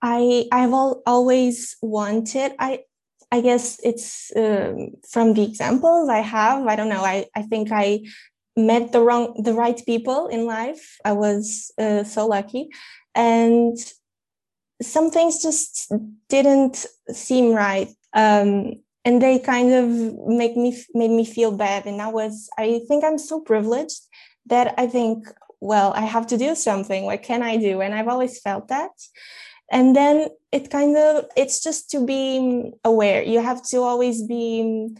I 0.00 0.46
I've 0.52 0.72
al- 0.72 1.02
always 1.04 1.76
wanted. 1.82 2.52
I 2.58 2.84
I 3.32 3.40
guess 3.40 3.80
it's 3.82 4.30
um, 4.36 4.90
from 5.10 5.34
the 5.34 5.42
examples 5.42 6.08
I 6.08 6.20
have. 6.20 6.66
I 6.68 6.76
don't 6.76 6.88
know. 6.88 7.04
I 7.04 7.26
I 7.34 7.42
think 7.42 7.72
I 7.72 8.04
met 8.56 8.92
the 8.92 9.00
wrong 9.00 9.34
the 9.42 9.54
right 9.54 9.80
people 9.84 10.28
in 10.28 10.46
life. 10.46 10.98
I 11.04 11.12
was 11.12 11.72
uh, 11.76 12.04
so 12.04 12.28
lucky, 12.28 12.68
and 13.16 13.76
some 14.80 15.10
things 15.10 15.42
just 15.42 15.92
didn't 16.28 16.86
seem 17.10 17.52
right. 17.52 17.88
Um, 18.12 18.83
and 19.04 19.20
they 19.20 19.38
kind 19.38 19.72
of 19.72 19.88
make 20.26 20.56
me 20.56 20.82
made 20.94 21.10
me 21.10 21.24
feel 21.24 21.56
bad. 21.56 21.86
And 21.86 22.00
i 22.00 22.08
was 22.08 22.48
i 22.58 22.80
think 22.88 23.04
i'm 23.04 23.18
so 23.18 23.40
privileged 23.40 24.00
that 24.46 24.74
i 24.78 24.86
think 24.86 25.28
well 25.60 25.92
i 25.94 26.02
have 26.02 26.26
to 26.28 26.38
do 26.38 26.54
something. 26.54 27.04
What 27.04 27.22
can 27.22 27.42
i 27.42 27.56
do? 27.56 27.80
And 27.80 27.94
i've 27.94 28.08
always 28.08 28.40
felt 28.40 28.68
that. 28.68 28.92
And 29.70 29.96
then 29.96 30.28
it 30.52 30.70
kind 30.70 30.96
of 30.96 31.26
it's 31.36 31.62
just 31.62 31.90
to 31.90 32.04
be 32.04 32.72
aware. 32.84 33.22
You 33.22 33.40
have 33.40 33.62
to 33.70 33.78
always 33.78 34.22
be 34.22 34.94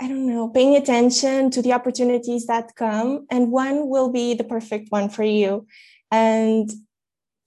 i 0.00 0.08
don't 0.08 0.26
know 0.26 0.48
paying 0.48 0.74
attention 0.74 1.50
to 1.50 1.62
the 1.62 1.72
opportunities 1.72 2.46
that 2.46 2.74
come. 2.76 3.26
And 3.30 3.50
one 3.52 3.88
will 3.88 4.10
be 4.10 4.34
the 4.34 4.44
perfect 4.44 4.90
one 4.90 5.08
for 5.08 5.22
you. 5.22 5.66
And 6.10 6.70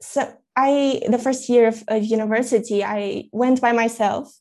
so 0.02 0.34
I 0.56 1.02
the 1.10 1.20
first 1.20 1.50
year 1.50 1.68
of, 1.68 1.84
of 1.88 2.04
university, 2.04 2.84
I 2.84 3.30
went 3.32 3.62
by 3.62 3.72
myself 3.72 4.34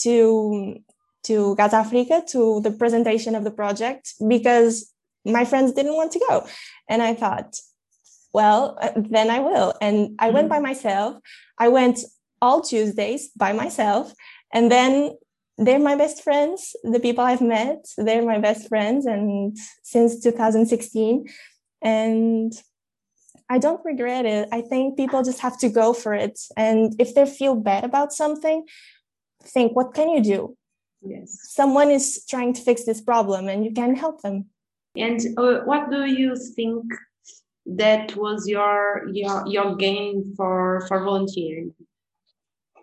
to 0.00 0.76
to 1.24 1.56
Gas 1.56 1.72
Africa 1.72 2.22
to 2.28 2.60
the 2.60 2.70
presentation 2.70 3.34
of 3.34 3.44
the 3.44 3.50
project 3.50 4.14
because 4.26 4.92
my 5.24 5.44
friends 5.44 5.72
didn't 5.72 5.96
want 5.96 6.12
to 6.12 6.24
go, 6.28 6.46
and 6.88 7.02
I 7.02 7.14
thought, 7.14 7.56
well, 8.32 8.78
uh, 8.80 8.92
then 8.96 9.30
I 9.30 9.40
will. 9.40 9.74
And 9.80 10.16
I 10.18 10.30
went 10.30 10.48
by 10.48 10.56
mm-hmm. 10.56 10.64
myself. 10.64 11.16
I 11.58 11.68
went 11.68 12.00
all 12.40 12.60
Tuesdays 12.60 13.30
by 13.36 13.52
myself, 13.52 14.12
and 14.52 14.70
then 14.70 15.16
they're 15.56 15.80
my 15.80 15.96
best 15.96 16.22
friends. 16.22 16.76
The 16.84 17.00
people 17.00 17.24
I've 17.24 17.40
met, 17.40 17.84
they're 17.96 18.24
my 18.24 18.38
best 18.38 18.68
friends, 18.68 19.06
and 19.06 19.56
since 19.82 20.20
2016, 20.20 21.26
and 21.82 22.52
I 23.48 23.58
don't 23.58 23.84
regret 23.84 24.26
it. 24.26 24.48
I 24.52 24.60
think 24.60 24.96
people 24.96 25.22
just 25.22 25.40
have 25.40 25.58
to 25.58 25.68
go 25.68 25.92
for 25.92 26.14
it. 26.14 26.38
And 26.56 26.94
if 26.98 27.14
they 27.14 27.24
feel 27.24 27.54
bad 27.54 27.84
about 27.84 28.12
something, 28.12 28.66
think, 29.42 29.74
what 29.74 29.94
can 29.94 30.10
you 30.10 30.22
do? 30.22 30.56
Yes. 31.02 31.38
Someone 31.44 31.90
is 31.90 32.24
trying 32.28 32.52
to 32.54 32.60
fix 32.60 32.84
this 32.84 33.00
problem 33.00 33.48
and 33.48 33.64
you 33.64 33.72
can 33.72 33.94
help 33.94 34.22
them. 34.22 34.46
And 34.96 35.20
uh, 35.36 35.60
what 35.64 35.90
do 35.90 36.04
you 36.06 36.34
think 36.36 36.84
that 37.66 38.16
was 38.16 38.48
your 38.48 39.06
your 39.12 39.46
your 39.46 39.76
gain 39.76 40.34
for 40.36 40.84
for 40.88 41.04
volunteering? 41.04 41.74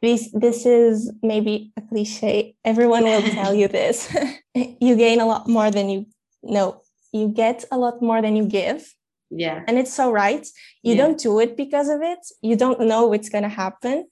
This 0.02 0.32
this 0.32 0.66
is 0.66 1.12
maybe 1.22 1.74
a 1.76 1.82
cliche. 1.82 2.56
Everyone 2.64 3.04
will 3.04 3.22
tell 3.22 3.54
you 3.54 3.68
this. 3.68 4.16
you 4.54 4.96
gain 4.96 5.20
a 5.20 5.26
lot 5.26 5.48
more 5.50 5.70
than 5.72 5.90
you 5.90 6.06
know. 6.42 6.82
You 7.12 7.28
get 7.30 7.66
a 7.72 7.78
lot 7.78 8.02
more 8.02 8.22
than 8.22 8.36
you 8.36 8.46
give 8.46 8.95
yeah. 9.30 9.64
And 9.68 9.78
it's 9.78 9.94
so 9.94 10.12
right. 10.12 10.46
You 10.84 10.96
yeah. 10.96 11.02
don't 11.02 11.20
do 11.20 11.40
it 11.40 11.58
because 11.58 11.90
of 11.90 12.02
it. 12.02 12.20
You 12.42 12.56
don't 12.56 12.80
know 12.82 13.08
what's 13.08 13.30
going 13.30 13.44
to 13.44 13.50
happen. 13.50 14.08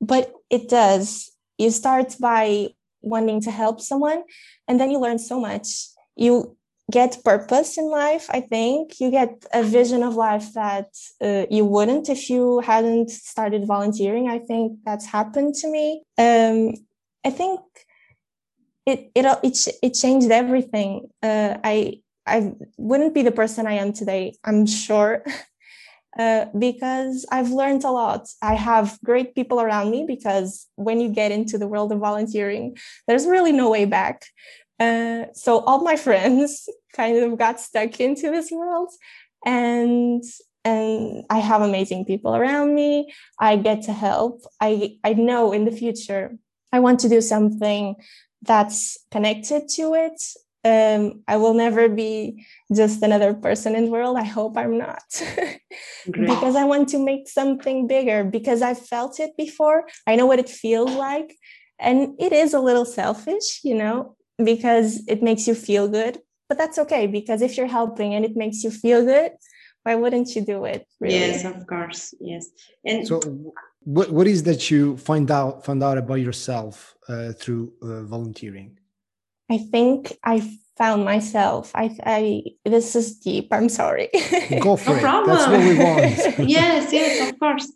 But 0.00 0.32
it 0.50 0.68
does. 0.68 1.30
You 1.58 1.70
start 1.70 2.14
by 2.20 2.68
wanting 3.00 3.40
to 3.42 3.50
help 3.50 3.80
someone 3.80 4.22
and 4.66 4.80
then 4.80 4.90
you 4.90 4.98
learn 4.98 5.18
so 5.18 5.40
much. 5.40 5.88
You 6.16 6.56
get 6.90 7.22
purpose 7.22 7.76
in 7.76 7.84
life 7.90 8.26
i 8.30 8.40
think. 8.40 8.98
You 9.00 9.10
get 9.10 9.44
a 9.52 9.62
vision 9.62 10.02
of 10.02 10.14
life 10.14 10.52
that 10.54 10.88
uh, 11.20 11.44
you 11.50 11.64
wouldn't 11.64 12.08
if 12.08 12.30
you 12.30 12.60
hadn't 12.60 13.10
started 13.10 13.66
volunteering. 13.66 14.28
I 14.28 14.38
think 14.38 14.78
that's 14.84 15.06
happened 15.06 15.54
to 15.56 15.68
me. 15.68 16.02
Um, 16.16 16.74
i 17.24 17.30
think 17.30 17.60
it 18.86 19.10
it 19.14 19.26
it, 19.42 19.68
it 19.82 19.94
changed 19.94 20.30
everything. 20.30 21.08
Uh, 21.22 21.58
i 21.62 22.00
I 22.28 22.52
wouldn't 22.76 23.14
be 23.14 23.22
the 23.22 23.32
person 23.32 23.66
I 23.66 23.72
am 23.72 23.92
today, 23.92 24.34
I'm 24.44 24.66
sure, 24.66 25.24
uh, 26.18 26.46
because 26.58 27.26
I've 27.30 27.50
learned 27.50 27.84
a 27.84 27.90
lot. 27.90 28.28
I 28.42 28.54
have 28.54 28.98
great 29.04 29.34
people 29.34 29.60
around 29.60 29.90
me 29.90 30.04
because 30.06 30.66
when 30.76 31.00
you 31.00 31.08
get 31.08 31.32
into 31.32 31.58
the 31.58 31.68
world 31.68 31.92
of 31.92 31.98
volunteering, 31.98 32.76
there's 33.06 33.26
really 33.26 33.52
no 33.52 33.70
way 33.70 33.84
back. 33.84 34.26
Uh, 34.80 35.24
so 35.32 35.60
all 35.60 35.82
my 35.82 35.96
friends 36.06 36.68
kind 36.94 37.18
of 37.18 37.38
got 37.38 37.60
stuck 37.60 38.00
into 38.00 38.30
this 38.30 38.50
world 38.50 38.90
and 39.44 40.22
and 40.64 41.24
I 41.30 41.38
have 41.38 41.62
amazing 41.62 42.04
people 42.04 42.34
around 42.34 42.74
me. 42.74 43.12
I 43.38 43.56
get 43.56 43.82
to 43.82 43.92
help. 43.92 44.42
I 44.60 44.98
I 45.04 45.14
know 45.14 45.52
in 45.52 45.64
the 45.64 45.70
future 45.70 46.36
I 46.72 46.80
want 46.80 47.00
to 47.00 47.08
do 47.08 47.20
something 47.20 47.96
that's 48.42 48.98
connected 49.10 49.68
to 49.68 49.94
it 49.94 50.20
um, 50.68 51.22
I 51.26 51.36
will 51.36 51.54
never 51.54 51.88
be 51.88 52.44
just 52.74 53.02
another 53.02 53.34
person 53.34 53.74
in 53.74 53.86
the 53.86 53.90
world. 53.90 54.16
I 54.16 54.24
hope 54.24 54.56
I'm 54.56 54.76
not. 54.78 55.08
because 56.06 56.56
I 56.56 56.64
want 56.64 56.88
to 56.90 56.98
make 56.98 57.28
something 57.28 57.86
bigger 57.86 58.24
because 58.24 58.60
I've 58.62 58.84
felt 58.94 59.20
it 59.20 59.32
before. 59.36 59.86
I 60.06 60.16
know 60.16 60.26
what 60.26 60.38
it 60.38 60.48
feels 60.48 60.92
like. 60.92 61.36
And 61.78 61.98
it 62.18 62.32
is 62.32 62.54
a 62.54 62.60
little 62.60 62.84
selfish, 62.84 63.60
you 63.62 63.74
know, 63.74 64.16
because 64.50 65.02
it 65.06 65.22
makes 65.22 65.46
you 65.46 65.54
feel 65.54 65.88
good. 65.88 66.18
But 66.48 66.58
that's 66.58 66.78
okay 66.78 67.06
because 67.06 67.42
if 67.42 67.56
you're 67.56 67.74
helping 67.80 68.14
and 68.14 68.24
it 68.24 68.34
makes 68.34 68.64
you 68.64 68.70
feel 68.70 69.04
good, 69.04 69.32
why 69.82 69.94
wouldn't 69.94 70.34
you 70.34 70.44
do 70.44 70.64
it? 70.64 70.86
Really? 71.00 71.14
Yes, 71.14 71.44
of 71.44 71.66
course. 71.66 72.14
Yes. 72.20 72.48
And 72.84 73.06
so 73.06 73.20
what, 73.80 74.10
what 74.10 74.26
is 74.26 74.42
that 74.44 74.70
you 74.70 74.96
find 74.96 75.30
out 75.30 75.64
find 75.64 75.82
out 75.82 75.98
about 75.98 76.20
yourself 76.28 76.96
uh, 77.08 77.32
through 77.32 77.72
uh, 77.82 78.02
volunteering? 78.02 78.78
I 79.50 79.58
think 79.58 80.16
I 80.24 80.58
found 80.76 81.04
myself. 81.04 81.72
I, 81.74 81.96
I 82.04 82.42
this 82.64 82.94
is 82.94 83.18
deep. 83.18 83.48
I'm 83.50 83.68
sorry. 83.68 84.08
Go 84.60 84.76
for 84.76 84.90
no 84.90 84.96
it. 84.96 85.00
Problem. 85.02 85.36
That's 85.36 85.50
what 85.50 85.60
we 85.60 85.78
want. 85.78 86.48
yes, 86.48 86.92
yes, 86.92 87.28
of 87.28 87.38
course. 87.38 87.72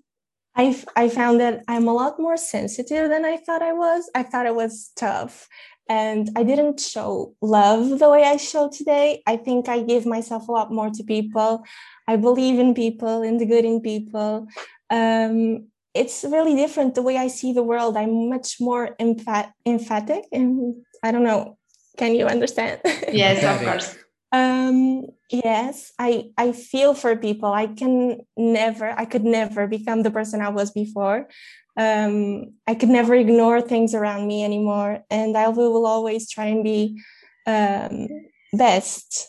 I 0.54 0.76
I 0.96 1.08
found 1.08 1.40
that 1.40 1.64
I'm 1.68 1.88
a 1.88 1.94
lot 1.94 2.20
more 2.20 2.36
sensitive 2.36 3.10
than 3.10 3.24
I 3.24 3.36
thought 3.38 3.62
I 3.62 3.72
was. 3.72 4.10
I 4.14 4.22
thought 4.22 4.46
I 4.46 4.52
was 4.52 4.92
tough, 4.96 5.48
and 5.88 6.30
I 6.36 6.42
didn't 6.42 6.78
show 6.80 7.34
love 7.40 7.98
the 7.98 8.10
way 8.10 8.24
I 8.24 8.36
show 8.36 8.68
today. 8.68 9.22
I 9.26 9.36
think 9.36 9.68
I 9.68 9.82
give 9.82 10.06
myself 10.06 10.48
a 10.48 10.52
lot 10.52 10.70
more 10.70 10.90
to 10.90 11.02
people. 11.02 11.64
I 12.06 12.16
believe 12.16 12.58
in 12.58 12.74
people, 12.74 13.22
in 13.22 13.38
the 13.38 13.46
good 13.46 13.64
in 13.64 13.80
people. 13.80 14.46
Um, 14.90 15.68
it's 15.94 16.24
really 16.24 16.54
different 16.54 16.94
the 16.94 17.02
way 17.02 17.16
I 17.16 17.28
see 17.28 17.52
the 17.52 17.62
world. 17.62 17.96
I'm 17.96 18.28
much 18.28 18.60
more 18.60 18.94
emph- 19.00 19.52
emphatic, 19.66 20.24
and 20.32 20.74
I 21.02 21.12
don't 21.12 21.24
know. 21.24 21.56
Can 21.96 22.14
you 22.14 22.26
understand? 22.26 22.80
Yes, 23.12 23.44
of 23.44 23.60
course. 23.66 23.96
um, 24.32 25.06
yes, 25.30 25.92
I 25.98 26.30
I 26.38 26.52
feel 26.52 26.94
for 26.94 27.16
people. 27.16 27.52
I 27.52 27.66
can 27.66 28.24
never, 28.36 28.88
I 28.90 29.04
could 29.04 29.24
never 29.24 29.66
become 29.66 30.02
the 30.02 30.10
person 30.10 30.40
I 30.40 30.48
was 30.48 30.70
before 30.70 31.28
um, 31.76 32.52
I 32.66 32.74
could 32.74 32.90
never 32.90 33.14
ignore 33.14 33.60
things 33.60 33.94
around 33.94 34.26
me 34.26 34.44
anymore, 34.44 35.04
and 35.10 35.36
I 35.36 35.48
will 35.48 35.86
always 35.86 36.30
try 36.30 36.46
and 36.46 36.62
be 36.62 37.00
um, 37.46 38.08
best. 38.52 39.28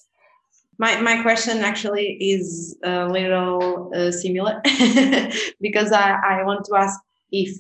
My 0.77 1.00
my 1.00 1.22
question 1.22 1.60
actually 1.60 2.17
is 2.20 2.77
a 2.84 3.08
little 3.08 3.91
uh, 3.96 4.12
similar 4.12 4.62
because 5.62 5.91
I, 5.91 6.17
I 6.25 6.43
want 6.43 6.65
to 6.65 6.75
ask 6.75 7.00
if 7.32 7.58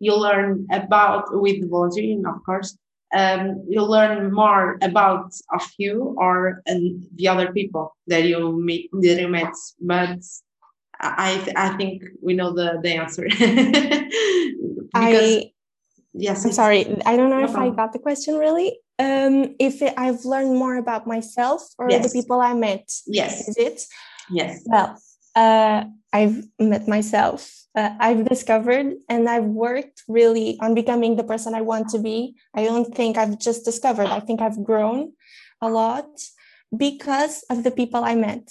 you 0.00 0.16
learn 0.16 0.66
about 0.72 1.26
with 1.40 1.70
volunteering, 1.70 2.24
of 2.26 2.42
course, 2.44 2.76
um, 3.14 3.64
you 3.68 3.82
learn 3.82 4.32
more 4.32 4.78
about 4.82 5.32
of 5.52 5.62
you 5.78 6.14
or 6.18 6.62
and 6.66 7.06
the 7.14 7.28
other 7.28 7.52
people 7.52 7.96
that 8.08 8.24
you 8.24 8.60
meet 8.60 8.90
that 8.92 9.20
you 9.20 9.28
met, 9.28 9.54
but 9.80 10.18
I 11.00 11.52
I 11.56 11.76
think 11.76 12.02
we 12.20 12.34
know 12.34 12.52
the 12.52 12.80
the 12.82 12.94
answer. 12.94 13.24
because, 14.92 14.94
I 14.94 15.52
yes, 16.12 16.44
I'm 16.44 16.52
sorry. 16.52 17.00
I 17.06 17.16
don't 17.16 17.30
know 17.30 17.40
no 17.40 17.44
if 17.44 17.52
problem. 17.52 17.72
I 17.72 17.76
got 17.76 17.92
the 17.92 18.00
question 18.00 18.36
really. 18.36 18.78
Um, 18.98 19.56
if 19.58 19.82
it, 19.82 19.94
I've 19.96 20.24
learned 20.24 20.56
more 20.56 20.76
about 20.76 21.06
myself 21.06 21.62
or 21.78 21.90
yes. 21.90 22.12
the 22.12 22.16
people 22.16 22.40
I 22.40 22.54
met. 22.54 22.88
Yes. 23.06 23.48
Is 23.48 23.56
it? 23.56 23.82
Yes. 24.30 24.62
Well, 24.66 24.96
uh, 25.34 25.84
I've 26.12 26.44
met 26.58 26.86
myself. 26.88 27.50
Uh, 27.74 27.90
I've 27.98 28.28
discovered 28.28 28.94
and 29.08 29.28
I've 29.28 29.44
worked 29.44 30.04
really 30.06 30.56
on 30.60 30.74
becoming 30.74 31.16
the 31.16 31.24
person 31.24 31.54
I 31.54 31.62
want 31.62 31.88
to 31.88 31.98
be. 31.98 32.36
I 32.54 32.64
don't 32.64 32.94
think 32.94 33.18
I've 33.18 33.38
just 33.38 33.64
discovered. 33.64 34.06
I 34.06 34.20
think 34.20 34.40
I've 34.40 34.62
grown 34.62 35.12
a 35.60 35.68
lot 35.68 36.06
because 36.76 37.44
of 37.50 37.64
the 37.64 37.72
people 37.72 38.04
I 38.04 38.14
met. 38.14 38.48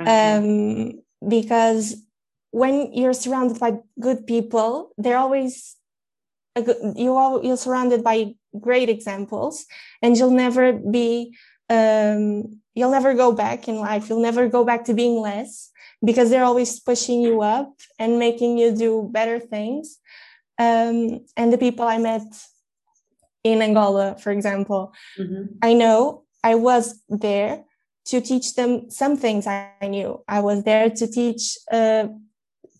Okay. 0.00 0.36
Um, 0.36 1.02
because 1.26 1.96
when 2.50 2.92
you're 2.92 3.14
surrounded 3.14 3.58
by 3.58 3.78
good 3.98 4.26
people, 4.26 4.92
they're 4.98 5.18
always 5.18 5.76
good, 6.54 6.76
you 6.96 7.16
are 7.16 7.42
you're 7.42 7.56
surrounded 7.56 8.02
by 8.04 8.34
great 8.58 8.88
examples, 8.88 9.66
and 10.02 10.16
you'll 10.16 10.30
never 10.30 10.72
be 10.72 11.36
um, 11.68 12.60
you'll 12.74 12.90
never 12.90 13.14
go 13.14 13.32
back 13.32 13.68
in 13.68 13.76
life. 13.76 14.08
You'll 14.08 14.22
never 14.22 14.48
go 14.48 14.64
back 14.64 14.84
to 14.84 14.94
being 14.94 15.20
less 15.20 15.70
because 16.04 16.30
they're 16.30 16.44
always 16.44 16.78
pushing 16.80 17.20
you 17.20 17.42
up 17.42 17.72
and 17.98 18.18
making 18.18 18.58
you 18.58 18.74
do 18.74 19.08
better 19.12 19.40
things. 19.40 19.98
Um, 20.58 21.24
and 21.36 21.52
the 21.52 21.58
people 21.58 21.86
I 21.86 21.98
met 21.98 22.22
in 23.44 23.62
Angola, 23.62 24.16
for 24.18 24.30
example, 24.32 24.92
mm-hmm. 25.18 25.54
I 25.62 25.74
know 25.74 26.24
I 26.42 26.54
was 26.54 27.00
there 27.08 27.64
to 28.06 28.20
teach 28.20 28.54
them 28.54 28.90
some 28.90 29.16
things 29.16 29.46
I 29.46 29.72
knew. 29.82 30.22
I 30.26 30.40
was 30.40 30.64
there 30.64 30.90
to 30.90 31.06
teach 31.06 31.58
uh, 31.70 32.08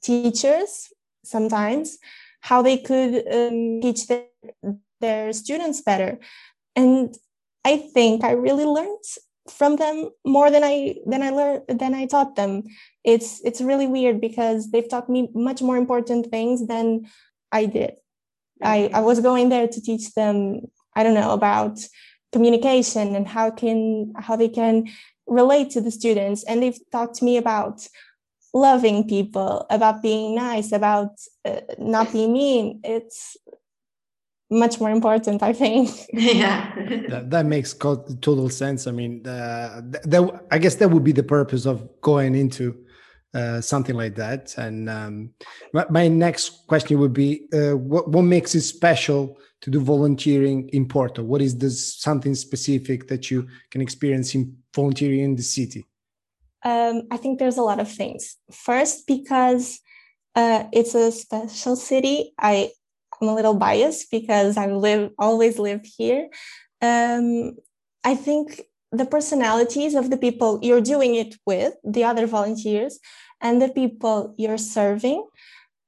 teachers 0.02 0.88
sometimes 1.24 1.98
how 2.40 2.62
they 2.62 2.78
could 2.78 3.14
um, 3.30 3.80
teach 3.82 4.06
their, 4.06 4.24
their 5.00 5.32
students 5.32 5.82
better. 5.82 6.18
And 6.74 7.14
I 7.68 7.76
think 7.76 8.24
I 8.24 8.32
really 8.32 8.64
learned 8.64 9.08
from 9.58 9.76
them 9.76 9.96
more 10.24 10.50
than 10.50 10.64
I 10.64 10.96
than 11.10 11.22
I 11.22 11.30
learned 11.38 11.62
than 11.80 11.92
I 12.00 12.06
taught 12.06 12.34
them. 12.40 12.52
It's 13.04 13.30
it's 13.44 13.60
really 13.70 13.86
weird 13.86 14.20
because 14.28 14.70
they've 14.70 14.88
taught 14.88 15.08
me 15.14 15.28
much 15.34 15.60
more 15.60 15.76
important 15.76 16.30
things 16.34 16.66
than 16.66 16.86
I 17.52 17.66
did. 17.66 17.92
I, 18.62 18.90
I 18.92 19.00
was 19.00 19.20
going 19.20 19.50
there 19.50 19.68
to 19.68 19.80
teach 19.88 20.14
them, 20.14 20.62
I 20.96 21.02
don't 21.02 21.18
know, 21.20 21.32
about 21.32 21.78
communication 22.32 23.14
and 23.16 23.26
how 23.36 23.50
can 23.50 24.12
how 24.26 24.34
they 24.36 24.48
can 24.60 24.74
relate 25.26 25.68
to 25.70 25.80
the 25.82 25.90
students 25.90 26.44
and 26.44 26.62
they've 26.62 26.80
taught 26.90 27.20
me 27.20 27.36
about 27.36 27.86
loving 28.54 29.06
people 29.06 29.66
about 29.68 30.02
being 30.02 30.34
nice 30.34 30.72
about 30.72 31.10
uh, 31.44 31.60
not 31.78 32.10
being 32.12 32.32
mean 32.32 32.80
it's 32.82 33.36
much 34.50 34.80
more 34.80 34.90
important 34.90 35.42
i 35.42 35.52
think 35.52 35.90
yeah 36.12 36.72
that, 37.08 37.30
that, 37.30 37.46
makes 37.46 37.74
total 37.74 38.48
sense 38.48 38.86
i 38.86 38.90
mean 38.90 39.26
uh, 39.26 39.80
that, 39.84 40.46
i 40.50 40.58
guess 40.58 40.76
that 40.76 40.90
would 40.90 41.04
be 41.04 41.12
the 41.12 41.22
purpose 41.22 41.66
of 41.66 41.86
going 42.00 42.34
into 42.34 42.74
uh, 43.34 43.60
something 43.60 43.94
like 43.94 44.14
that 44.14 44.56
and 44.56 44.88
um, 44.88 45.30
my, 45.74 45.84
my, 45.90 46.08
next 46.08 46.66
question 46.66 46.98
would 46.98 47.12
be 47.12 47.42
uh, 47.52 47.76
what, 47.76 48.08
what 48.08 48.22
makes 48.22 48.54
it 48.54 48.62
special 48.62 49.36
to 49.60 49.70
do 49.70 49.80
volunteering 49.80 50.68
in 50.68 50.86
Porto? 50.86 51.22
What 51.22 51.42
is 51.42 51.58
this 51.58 51.96
something 51.98 52.34
specific 52.34 53.08
that 53.08 53.30
you 53.30 53.48
can 53.70 53.80
experience 53.80 54.34
in 54.34 54.56
volunteering 54.74 55.20
in 55.20 55.36
the 55.36 55.42
city? 55.42 55.84
Um, 56.64 57.02
I 57.10 57.16
think 57.16 57.38
there's 57.38 57.58
a 57.58 57.62
lot 57.62 57.80
of 57.80 57.90
things. 57.90 58.36
First, 58.52 59.06
because 59.06 59.80
uh, 60.34 60.64
it's 60.72 60.94
a 60.94 61.10
special 61.10 61.76
city. 61.76 62.32
I 62.38 62.70
am 63.22 63.28
a 63.28 63.34
little 63.34 63.54
biased 63.54 64.10
because 64.10 64.56
I 64.56 64.66
live 64.66 65.10
always 65.18 65.58
lived 65.58 65.86
here. 65.96 66.28
Um, 66.80 67.56
I 68.04 68.14
think 68.14 68.62
the 68.92 69.06
personalities 69.06 69.94
of 69.94 70.10
the 70.10 70.16
people 70.16 70.58
you're 70.62 70.80
doing 70.80 71.14
it 71.14 71.34
with, 71.46 71.74
the 71.84 72.04
other 72.04 72.26
volunteers, 72.26 72.98
and 73.40 73.60
the 73.60 73.68
people 73.68 74.34
you're 74.38 74.58
serving 74.58 75.26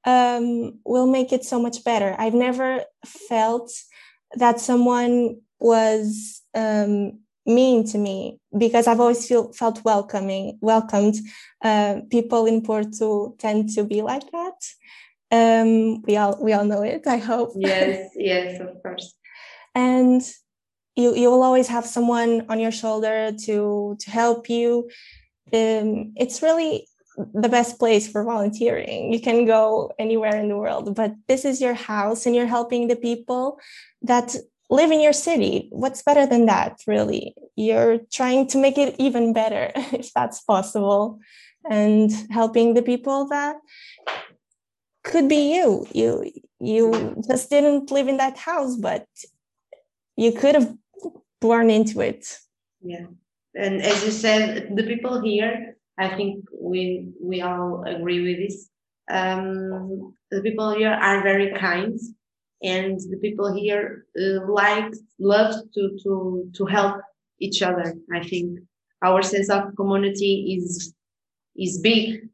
um, 0.05 0.79
will 0.85 1.07
make 1.07 1.31
it 1.31 1.43
so 1.43 1.59
much 1.59 1.83
better. 1.83 2.15
I've 2.17 2.33
never 2.33 2.83
felt 3.05 3.71
that 4.35 4.59
someone 4.59 5.41
was 5.59 6.41
um, 6.53 7.19
mean 7.45 7.85
to 7.87 7.97
me 7.97 8.39
because 8.57 8.87
I've 8.87 8.99
always 8.99 9.27
feel, 9.27 9.51
felt 9.53 9.83
welcoming, 9.83 10.57
welcomed. 10.61 11.15
Uh, 11.63 12.01
people 12.09 12.45
in 12.45 12.61
Porto 12.61 13.35
tend 13.37 13.69
to 13.75 13.83
be 13.83 14.01
like 14.01 14.29
that. 14.31 14.53
Um, 15.31 16.01
we 16.03 16.17
all 16.17 16.37
we 16.41 16.53
all 16.53 16.65
know 16.65 16.81
it. 16.81 17.07
I 17.07 17.17
hope. 17.17 17.51
Yes, 17.55 18.11
yes, 18.15 18.59
of 18.59 18.81
course. 18.83 19.15
And 19.73 20.21
you 20.95 21.15
you 21.15 21.31
will 21.31 21.43
always 21.43 21.67
have 21.67 21.85
someone 21.85 22.45
on 22.49 22.59
your 22.59 22.71
shoulder 22.71 23.31
to 23.45 23.95
to 23.99 24.11
help 24.11 24.49
you. 24.49 24.89
Um, 25.53 26.13
it's 26.15 26.41
really 26.41 26.87
the 27.33 27.49
best 27.49 27.79
place 27.79 28.09
for 28.09 28.23
volunteering. 28.23 29.13
You 29.13 29.19
can 29.19 29.45
go 29.45 29.91
anywhere 29.99 30.35
in 30.35 30.49
the 30.49 30.57
world, 30.57 30.95
but 30.95 31.13
this 31.27 31.45
is 31.45 31.61
your 31.61 31.73
house 31.73 32.25
and 32.25 32.35
you're 32.35 32.45
helping 32.45 32.87
the 32.87 32.95
people 32.95 33.59
that 34.01 34.35
live 34.69 34.91
in 34.91 35.01
your 35.01 35.13
city. 35.13 35.67
What's 35.71 36.01
better 36.01 36.25
than 36.25 36.45
that, 36.45 36.79
really? 36.87 37.35
You're 37.55 37.99
trying 38.11 38.47
to 38.47 38.57
make 38.57 38.77
it 38.77 38.95
even 38.97 39.33
better 39.33 39.71
if 39.75 40.13
that's 40.13 40.41
possible 40.41 41.19
and 41.69 42.11
helping 42.31 42.73
the 42.73 42.81
people 42.81 43.27
that 43.27 43.57
could 45.03 45.27
be 45.27 45.55
you. 45.55 45.87
You 45.93 46.31
you 46.59 47.15
just 47.27 47.49
didn't 47.49 47.91
live 47.91 48.07
in 48.07 48.17
that 48.17 48.37
house, 48.37 48.75
but 48.75 49.07
you 50.15 50.31
could 50.31 50.55
have 50.55 50.75
born 51.39 51.69
into 51.69 52.01
it. 52.01 52.37
Yeah. 52.81 53.07
And 53.55 53.81
as 53.81 54.05
you 54.05 54.11
said, 54.11 54.75
the 54.75 54.83
people 54.83 55.21
here 55.21 55.75
I 56.01 56.15
think 56.15 56.45
we 56.51 57.11
we 57.21 57.41
all 57.41 57.83
agree 57.85 58.21
with 58.21 58.37
this. 58.37 58.69
Um, 59.11 60.15
the 60.31 60.41
people 60.41 60.73
here 60.73 60.89
are 60.89 61.21
very 61.21 61.53
kind, 61.59 61.99
and 62.63 62.99
the 63.11 63.17
people 63.21 63.53
here 63.53 64.05
uh, 64.19 64.51
like 64.51 64.91
love 65.19 65.53
to 65.75 65.97
to 66.03 66.49
to 66.55 66.65
help 66.65 67.01
each 67.39 67.61
other. 67.61 67.93
I 68.13 68.23
think 68.23 68.59
our 69.03 69.21
sense 69.21 69.49
of 69.49 69.75
community 69.75 70.57
is 70.57 70.93
is 71.55 71.79
big, 71.81 72.29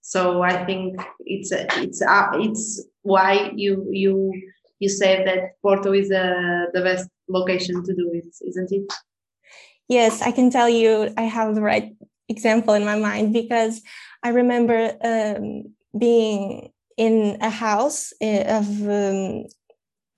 so 0.00 0.42
I 0.42 0.64
think 0.64 1.00
it's 1.20 1.52
a, 1.52 1.66
it's 1.82 2.00
a, 2.02 2.30
it's 2.34 2.86
why 3.02 3.52
you 3.54 3.86
you 3.90 4.32
you 4.78 4.88
said 4.88 5.26
that 5.26 5.60
Porto 5.62 5.92
is 5.92 6.10
a, 6.10 6.30
uh, 6.30 6.70
the 6.72 6.80
best 6.82 7.08
location 7.28 7.84
to 7.84 7.94
do 7.94 8.10
it, 8.14 8.34
isn't 8.46 8.72
it? 8.72 8.92
Yes, 9.88 10.22
I 10.22 10.32
can 10.32 10.50
tell 10.50 10.68
you 10.68 11.12
I 11.16 11.22
have 11.22 11.54
the 11.54 11.62
right 11.62 11.94
example 12.28 12.74
in 12.74 12.84
my 12.84 12.96
mind 12.96 13.32
because 13.32 13.82
I 14.22 14.30
remember 14.30 14.96
um, 15.02 15.74
being 15.98 16.72
in 16.96 17.38
a 17.40 17.50
house 17.50 18.12
eh, 18.20 18.58
of 18.58 18.66
um, 18.88 19.44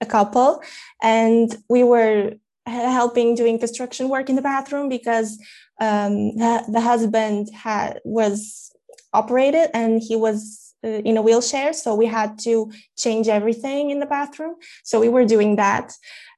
a 0.00 0.06
couple 0.06 0.62
and 1.02 1.56
we 1.68 1.84
were 1.84 2.32
helping 2.66 3.34
doing 3.34 3.58
construction 3.58 4.08
work 4.08 4.28
in 4.28 4.36
the 4.36 4.42
bathroom 4.42 4.88
because 4.88 5.38
um, 5.80 6.36
the, 6.36 6.64
the, 6.68 6.80
husband 6.80 7.48
had 7.52 8.00
was 8.04 8.70
operated 9.12 9.70
and 9.74 10.02
he 10.02 10.16
was 10.16 10.74
uh, 10.84 10.88
in 10.88 11.16
a 11.16 11.22
wheelchair 11.22 11.72
so 11.72 11.94
we 11.94 12.06
had 12.06 12.38
to 12.38 12.70
change 12.96 13.28
everything 13.28 13.90
in 13.90 14.00
the 14.00 14.06
bathroom 14.06 14.54
so 14.82 15.00
we 15.00 15.08
were 15.08 15.24
doing 15.24 15.56
that 15.56 15.92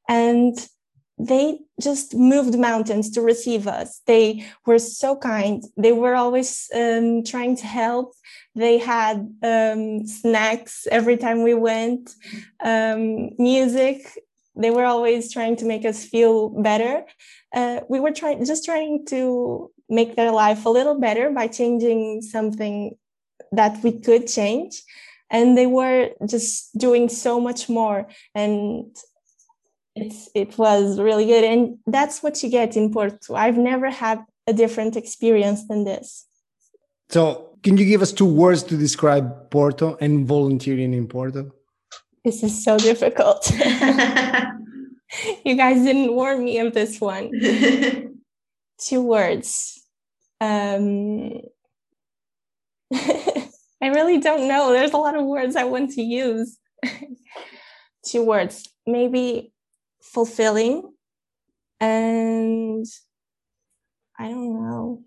and 0.09 0.69
they 1.19 1.61
just 1.81 2.15
moved 2.15 2.59
mountains 2.59 3.11
to 3.11 3.21
receive 3.21 3.69
us. 3.69 4.01
They 4.07 4.47
were 4.67 4.79
so 4.79 5.17
kind. 5.17 5.63
They 5.77 5.93
were 5.93 6.15
always 6.15 6.69
um, 6.75 7.23
trying 7.23 7.57
to 7.57 7.67
help. 7.67 8.15
They 8.55 8.79
had 8.79 9.33
um, 9.43 10.07
snacks 10.07 10.87
every 10.91 11.17
time 11.17 11.43
we 11.43 11.55
went, 11.55 12.11
um, 12.65 13.31
music. 13.39 14.19
They 14.57 14.71
were 14.71 14.85
always 14.85 15.33
trying 15.33 15.57
to 15.57 15.65
make 15.65 15.85
us 15.85 16.05
feel 16.05 16.49
better. 16.49 17.05
Uh, 17.53 17.81
we 17.89 18.01
were 18.01 18.13
trying, 18.13 18.45
just 18.45 18.65
trying 18.65 19.05
to 19.07 19.71
make 19.89 20.17
their 20.17 20.31
life 20.31 20.65
a 20.65 20.71
little 20.71 20.99
better 21.01 21.31
by 21.31 21.47
changing 21.47 22.23
something 22.23 22.97
that 23.53 23.83
we 23.83 23.93
could 23.93 24.27
change. 24.27 24.83
And 25.31 25.57
they 25.59 25.67
were 25.67 26.11
just 26.27 26.77
doing 26.77 27.09
so 27.09 27.41
much 27.41 27.69
more. 27.69 28.07
And 28.35 28.87
it's 29.97 30.29
it 30.35 30.59
was 30.59 31.01
really 31.01 31.27
good. 31.27 31.45
And 31.45 31.79
that's 31.87 32.23
what 32.23 32.43
you 32.43 32.51
get 32.51 32.77
in 32.77 32.93
porto. 32.93 33.35
I've 33.35 33.59
never 33.59 33.91
had 33.91 34.25
a 34.47 34.53
different 34.53 34.97
experience 34.97 35.67
than 35.67 35.85
this. 35.85 36.27
So 37.09 37.57
can 37.63 37.77
you 37.77 37.87
give 37.87 38.03
us 38.03 38.13
two 38.13 38.27
words 38.27 38.63
to 38.65 38.77
describe 38.77 39.51
porto 39.51 39.97
and 40.01 40.27
volunteering 40.27 40.93
in 40.95 41.07
porto? 41.09 41.51
This 42.25 42.43
is 42.43 42.65
so 42.65 42.79
difficult. 42.79 43.51
You 45.45 45.57
guys 45.57 45.83
didn't 45.83 46.15
warn 46.15 46.45
me 46.45 46.59
of 46.59 46.75
this 46.75 47.01
one 47.01 47.31
two 48.85 49.03
words. 49.03 49.81
Um 50.41 51.41
i 52.93 53.89
really 53.89 54.19
don't 54.19 54.47
know. 54.47 54.73
There's 54.73 54.93
a 54.93 54.99
lot 54.99 55.17
of 55.17 55.25
words 55.25 55.57
i 55.57 55.65
want 55.65 55.93
to 55.93 56.03
use. 56.03 56.59
Two 58.05 58.23
words. 58.23 58.69
Maybe 58.87 59.53
fulfilling 60.03 60.93
and 61.81 62.87
i 64.19 64.29
don't 64.29 64.55
know. 64.55 65.03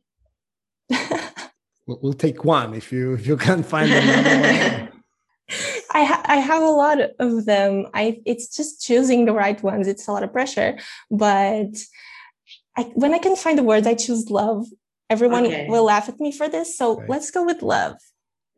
We'll, 1.86 2.14
take 2.14 2.44
one 2.44 2.74
if 2.74 2.92
you 2.92 3.14
if 3.14 3.26
you 3.26 3.38
can't 3.38 3.66
find 3.66 3.90
another 3.90 4.90
one. 4.90 4.90
I, 5.94 6.04
ha- 6.04 6.26
I 6.26 6.36
have 6.36 6.62
a 6.62 6.76
lot 6.84 6.98
of 7.18 7.46
them. 7.46 7.88
I 7.94 8.20
it's 8.26 8.54
just 8.58 8.86
choosing 8.86 9.26
the 9.26 9.32
right 9.32 9.62
ones. 9.64 9.88
It's 9.88 10.08
a 10.08 10.12
lot 10.12 10.24
of 10.24 10.34
pressure 10.34 10.78
but 11.10 11.74
I, 12.78 12.84
when 12.94 13.14
i 13.14 13.18
can 13.18 13.36
find 13.36 13.58
the 13.58 13.64
words 13.64 13.88
i 13.88 13.94
choose 13.94 14.30
love. 14.30 14.66
Everyone 15.10 15.46
okay. 15.46 15.68
will 15.70 15.86
laugh 15.86 16.10
at 16.10 16.20
me 16.20 16.34
for 16.34 16.50
this. 16.50 16.78
So 16.78 16.98
okay. 16.98 17.06
let's 17.08 17.32
go 17.32 17.46
with 17.46 17.62
love. 17.62 17.96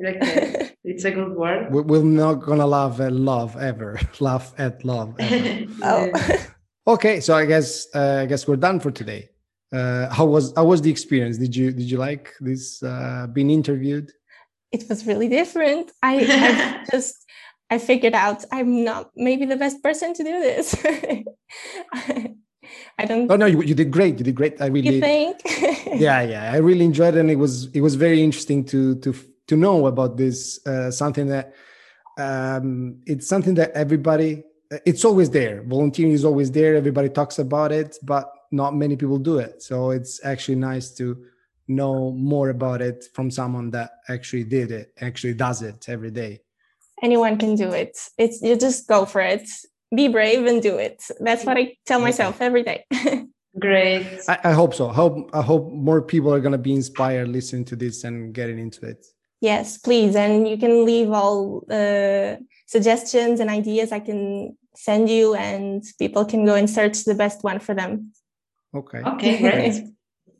Okay 0.04 0.72
it's 0.84 1.06
a 1.06 1.12
good 1.12 1.36
word. 1.36 1.72
We're 1.72 2.04
not 2.04 2.36
gonna 2.36 2.66
laugh 2.66 3.00
at 3.00 3.14
love 3.14 3.56
ever. 3.58 4.00
Laugh 4.20 4.54
at 4.58 4.84
love 4.84 5.16
oh. 5.20 6.12
Okay 6.88 7.20
so 7.20 7.36
i 7.36 7.46
guess 7.46 7.88
uh, 7.96 8.20
i 8.24 8.26
guess 8.26 8.48
we're 8.48 8.64
done 8.68 8.80
for 8.80 8.92
today. 8.92 9.30
Uh, 9.72 10.10
how 10.10 10.26
was 10.26 10.54
how 10.56 10.66
was 10.66 10.82
the 10.82 10.90
experience? 10.90 11.38
Did 11.38 11.56
you 11.56 11.72
did 11.72 11.90
you 11.92 11.98
like 11.98 12.34
this 12.40 12.82
uh, 12.82 13.28
being 13.32 13.52
interviewed? 13.52 14.12
It 14.72 14.84
was 14.90 15.06
really 15.06 15.30
different. 15.30 15.92
I, 16.02 16.14
I 16.20 16.86
just 16.92 17.16
i 17.70 17.78
figured 17.78 18.14
out 18.14 18.44
i'm 18.52 18.84
not 18.84 19.12
maybe 19.16 19.46
the 19.46 19.56
best 19.56 19.82
person 19.84 20.14
to 20.14 20.24
do 20.24 20.40
this 20.40 20.76
I 22.98 23.06
don't. 23.06 23.32
Oh 23.32 23.36
no, 23.36 23.46
you, 23.46 23.62
you 23.62 23.76
did 23.76 23.92
great. 23.92 24.18
You 24.18 24.24
did 24.24 24.36
great. 24.36 24.62
I 24.62 24.68
really. 24.68 24.96
You 24.96 25.02
think? 25.10 25.42
yeah, 26.00 26.22
yeah. 26.22 26.52
I 26.52 26.58
really 26.58 26.86
enjoyed 26.86 27.16
it, 27.16 27.20
and 27.20 27.32
it 27.32 27.38
was 27.38 27.74
it 27.74 27.82
was 27.82 27.96
very 27.96 28.24
interesting 28.24 28.64
to 28.66 28.96
to 28.96 29.14
to 29.48 29.56
know 29.58 29.88
about 29.88 30.18
this 30.18 30.66
uh, 30.66 30.92
something 30.92 31.28
that 31.28 31.54
um, 32.18 33.02
it's 33.06 33.28
something 33.28 33.56
that 33.56 33.72
everybody 33.72 34.44
it's 34.86 35.04
always 35.04 35.30
there 35.30 35.64
volunteering 35.64 36.12
is 36.12 36.24
always 36.24 36.52
there 36.52 36.76
everybody 36.76 37.10
talks 37.10 37.40
about 37.40 37.72
it 37.72 37.98
but 38.04 38.32
not 38.52 38.76
many 38.76 38.96
people 38.96 39.18
do 39.18 39.40
it 39.40 39.62
so 39.64 39.92
it's 39.92 40.24
actually 40.24 40.56
nice 40.56 40.92
to 40.92 41.18
know 41.68 42.12
more 42.12 42.50
about 42.50 42.82
it 42.82 43.06
from 43.14 43.32
someone 43.32 43.70
that 43.72 43.92
actually 44.10 44.44
did 44.44 44.72
it 44.72 44.94
actually 45.02 45.34
does 45.34 45.62
it 45.62 45.88
every 45.90 46.12
day 46.12 46.40
anyone 47.02 47.38
can 47.38 47.56
do 47.56 47.72
it 47.72 47.98
it's 48.18 48.42
you 48.42 48.56
just 48.56 48.88
go 48.88 49.06
for 49.06 49.22
it 49.22 49.48
be 49.96 50.08
brave 50.08 50.46
and 50.46 50.62
do 50.62 50.78
it 50.78 51.04
that's 51.20 51.46
what 51.46 51.58
i 51.58 51.76
tell 51.86 52.00
myself 52.00 52.42
every 52.42 52.64
day 52.64 52.86
great 53.60 54.06
I, 54.28 54.38
I, 54.46 54.52
hope 54.52 54.74
so 54.74 54.90
I 54.90 54.94
hope 54.94 55.30
i 55.34 55.42
hope 55.42 55.72
more 55.72 56.02
people 56.02 56.34
are 56.34 56.40
going 56.40 56.52
to 56.52 56.60
be 56.60 56.74
inspired 56.74 57.28
listening 57.28 57.66
to 57.66 57.76
this 57.76 58.04
and 58.04 58.34
getting 58.34 58.60
into 58.60 58.86
it 58.86 59.06
Yes, 59.42 59.78
please. 59.78 60.16
And 60.16 60.48
you 60.48 60.58
can 60.58 60.86
leave 60.86 61.12
all 61.12 61.64
uh, 61.70 62.36
suggestions 62.68 63.40
and 63.40 63.50
ideas 63.50 63.92
I 63.92 64.00
can 64.00 64.58
send 64.76 65.10
you, 65.10 65.34
and 65.34 65.84
people 65.98 66.26
can 66.26 66.46
go 66.46 66.56
and 66.56 66.70
search 66.70 67.06
the 67.06 67.16
best 67.16 67.44
one 67.44 67.60
for 67.60 67.74
them. 67.74 68.12
Okay. 68.76 69.00
Okay, 69.00 69.40
great. 69.40 69.84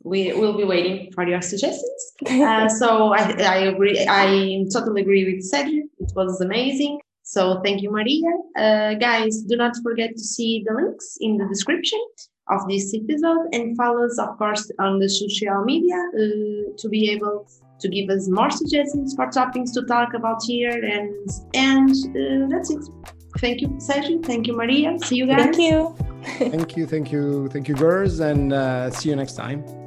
we 0.02 0.32
will 0.32 0.56
be 0.56 0.64
waiting 0.64 1.12
for 1.12 1.26
your 1.26 1.42
suggestions. 1.42 2.12
Uh, 2.30 2.68
so 2.68 3.14
I, 3.14 3.32
I 3.38 3.56
agree. 3.72 4.06
I 4.08 4.64
totally 4.72 5.00
agree 5.00 5.24
with 5.24 5.50
Sergio. 5.50 5.82
It 5.98 6.12
was 6.14 6.40
amazing. 6.40 7.00
So 7.30 7.60
thank 7.64 7.80
you, 7.80 7.92
Maria. 7.92 8.32
Uh, 8.56 8.94
guys, 8.94 9.42
do 9.42 9.56
not 9.56 9.74
forget 9.84 10.16
to 10.16 10.24
see 10.34 10.64
the 10.66 10.74
links 10.74 11.16
in 11.20 11.36
the 11.36 11.46
description 11.46 12.00
of 12.48 12.66
this 12.66 12.92
episode 12.92 13.46
and 13.52 13.76
follow 13.76 14.04
us, 14.04 14.18
of 14.18 14.36
course, 14.36 14.68
on 14.80 14.98
the 14.98 15.08
social 15.08 15.62
media 15.64 15.94
uh, 15.94 16.74
to 16.76 16.88
be 16.88 17.08
able 17.10 17.48
to 17.78 17.88
give 17.88 18.10
us 18.10 18.28
more 18.28 18.50
suggestions 18.50 19.14
for 19.14 19.30
topics 19.30 19.70
to 19.76 19.82
talk 19.84 20.12
about 20.14 20.42
here. 20.42 20.76
And 20.96 21.30
and 21.54 21.90
uh, 21.90 22.48
that's 22.50 22.72
it. 22.72 22.82
Thank 23.38 23.60
you, 23.60 23.68
Sergio. 23.78 24.26
Thank 24.26 24.48
you, 24.48 24.56
Maria. 24.56 24.98
See 24.98 25.14
you 25.14 25.26
guys. 25.28 25.44
Thank 25.44 25.58
you. 25.58 25.94
thank 26.50 26.76
you, 26.76 26.84
thank 26.84 27.12
you, 27.12 27.48
thank 27.48 27.68
you, 27.68 27.76
girls, 27.76 28.18
and 28.18 28.52
uh, 28.52 28.90
see 28.90 29.08
you 29.08 29.14
next 29.14 29.34
time. 29.34 29.79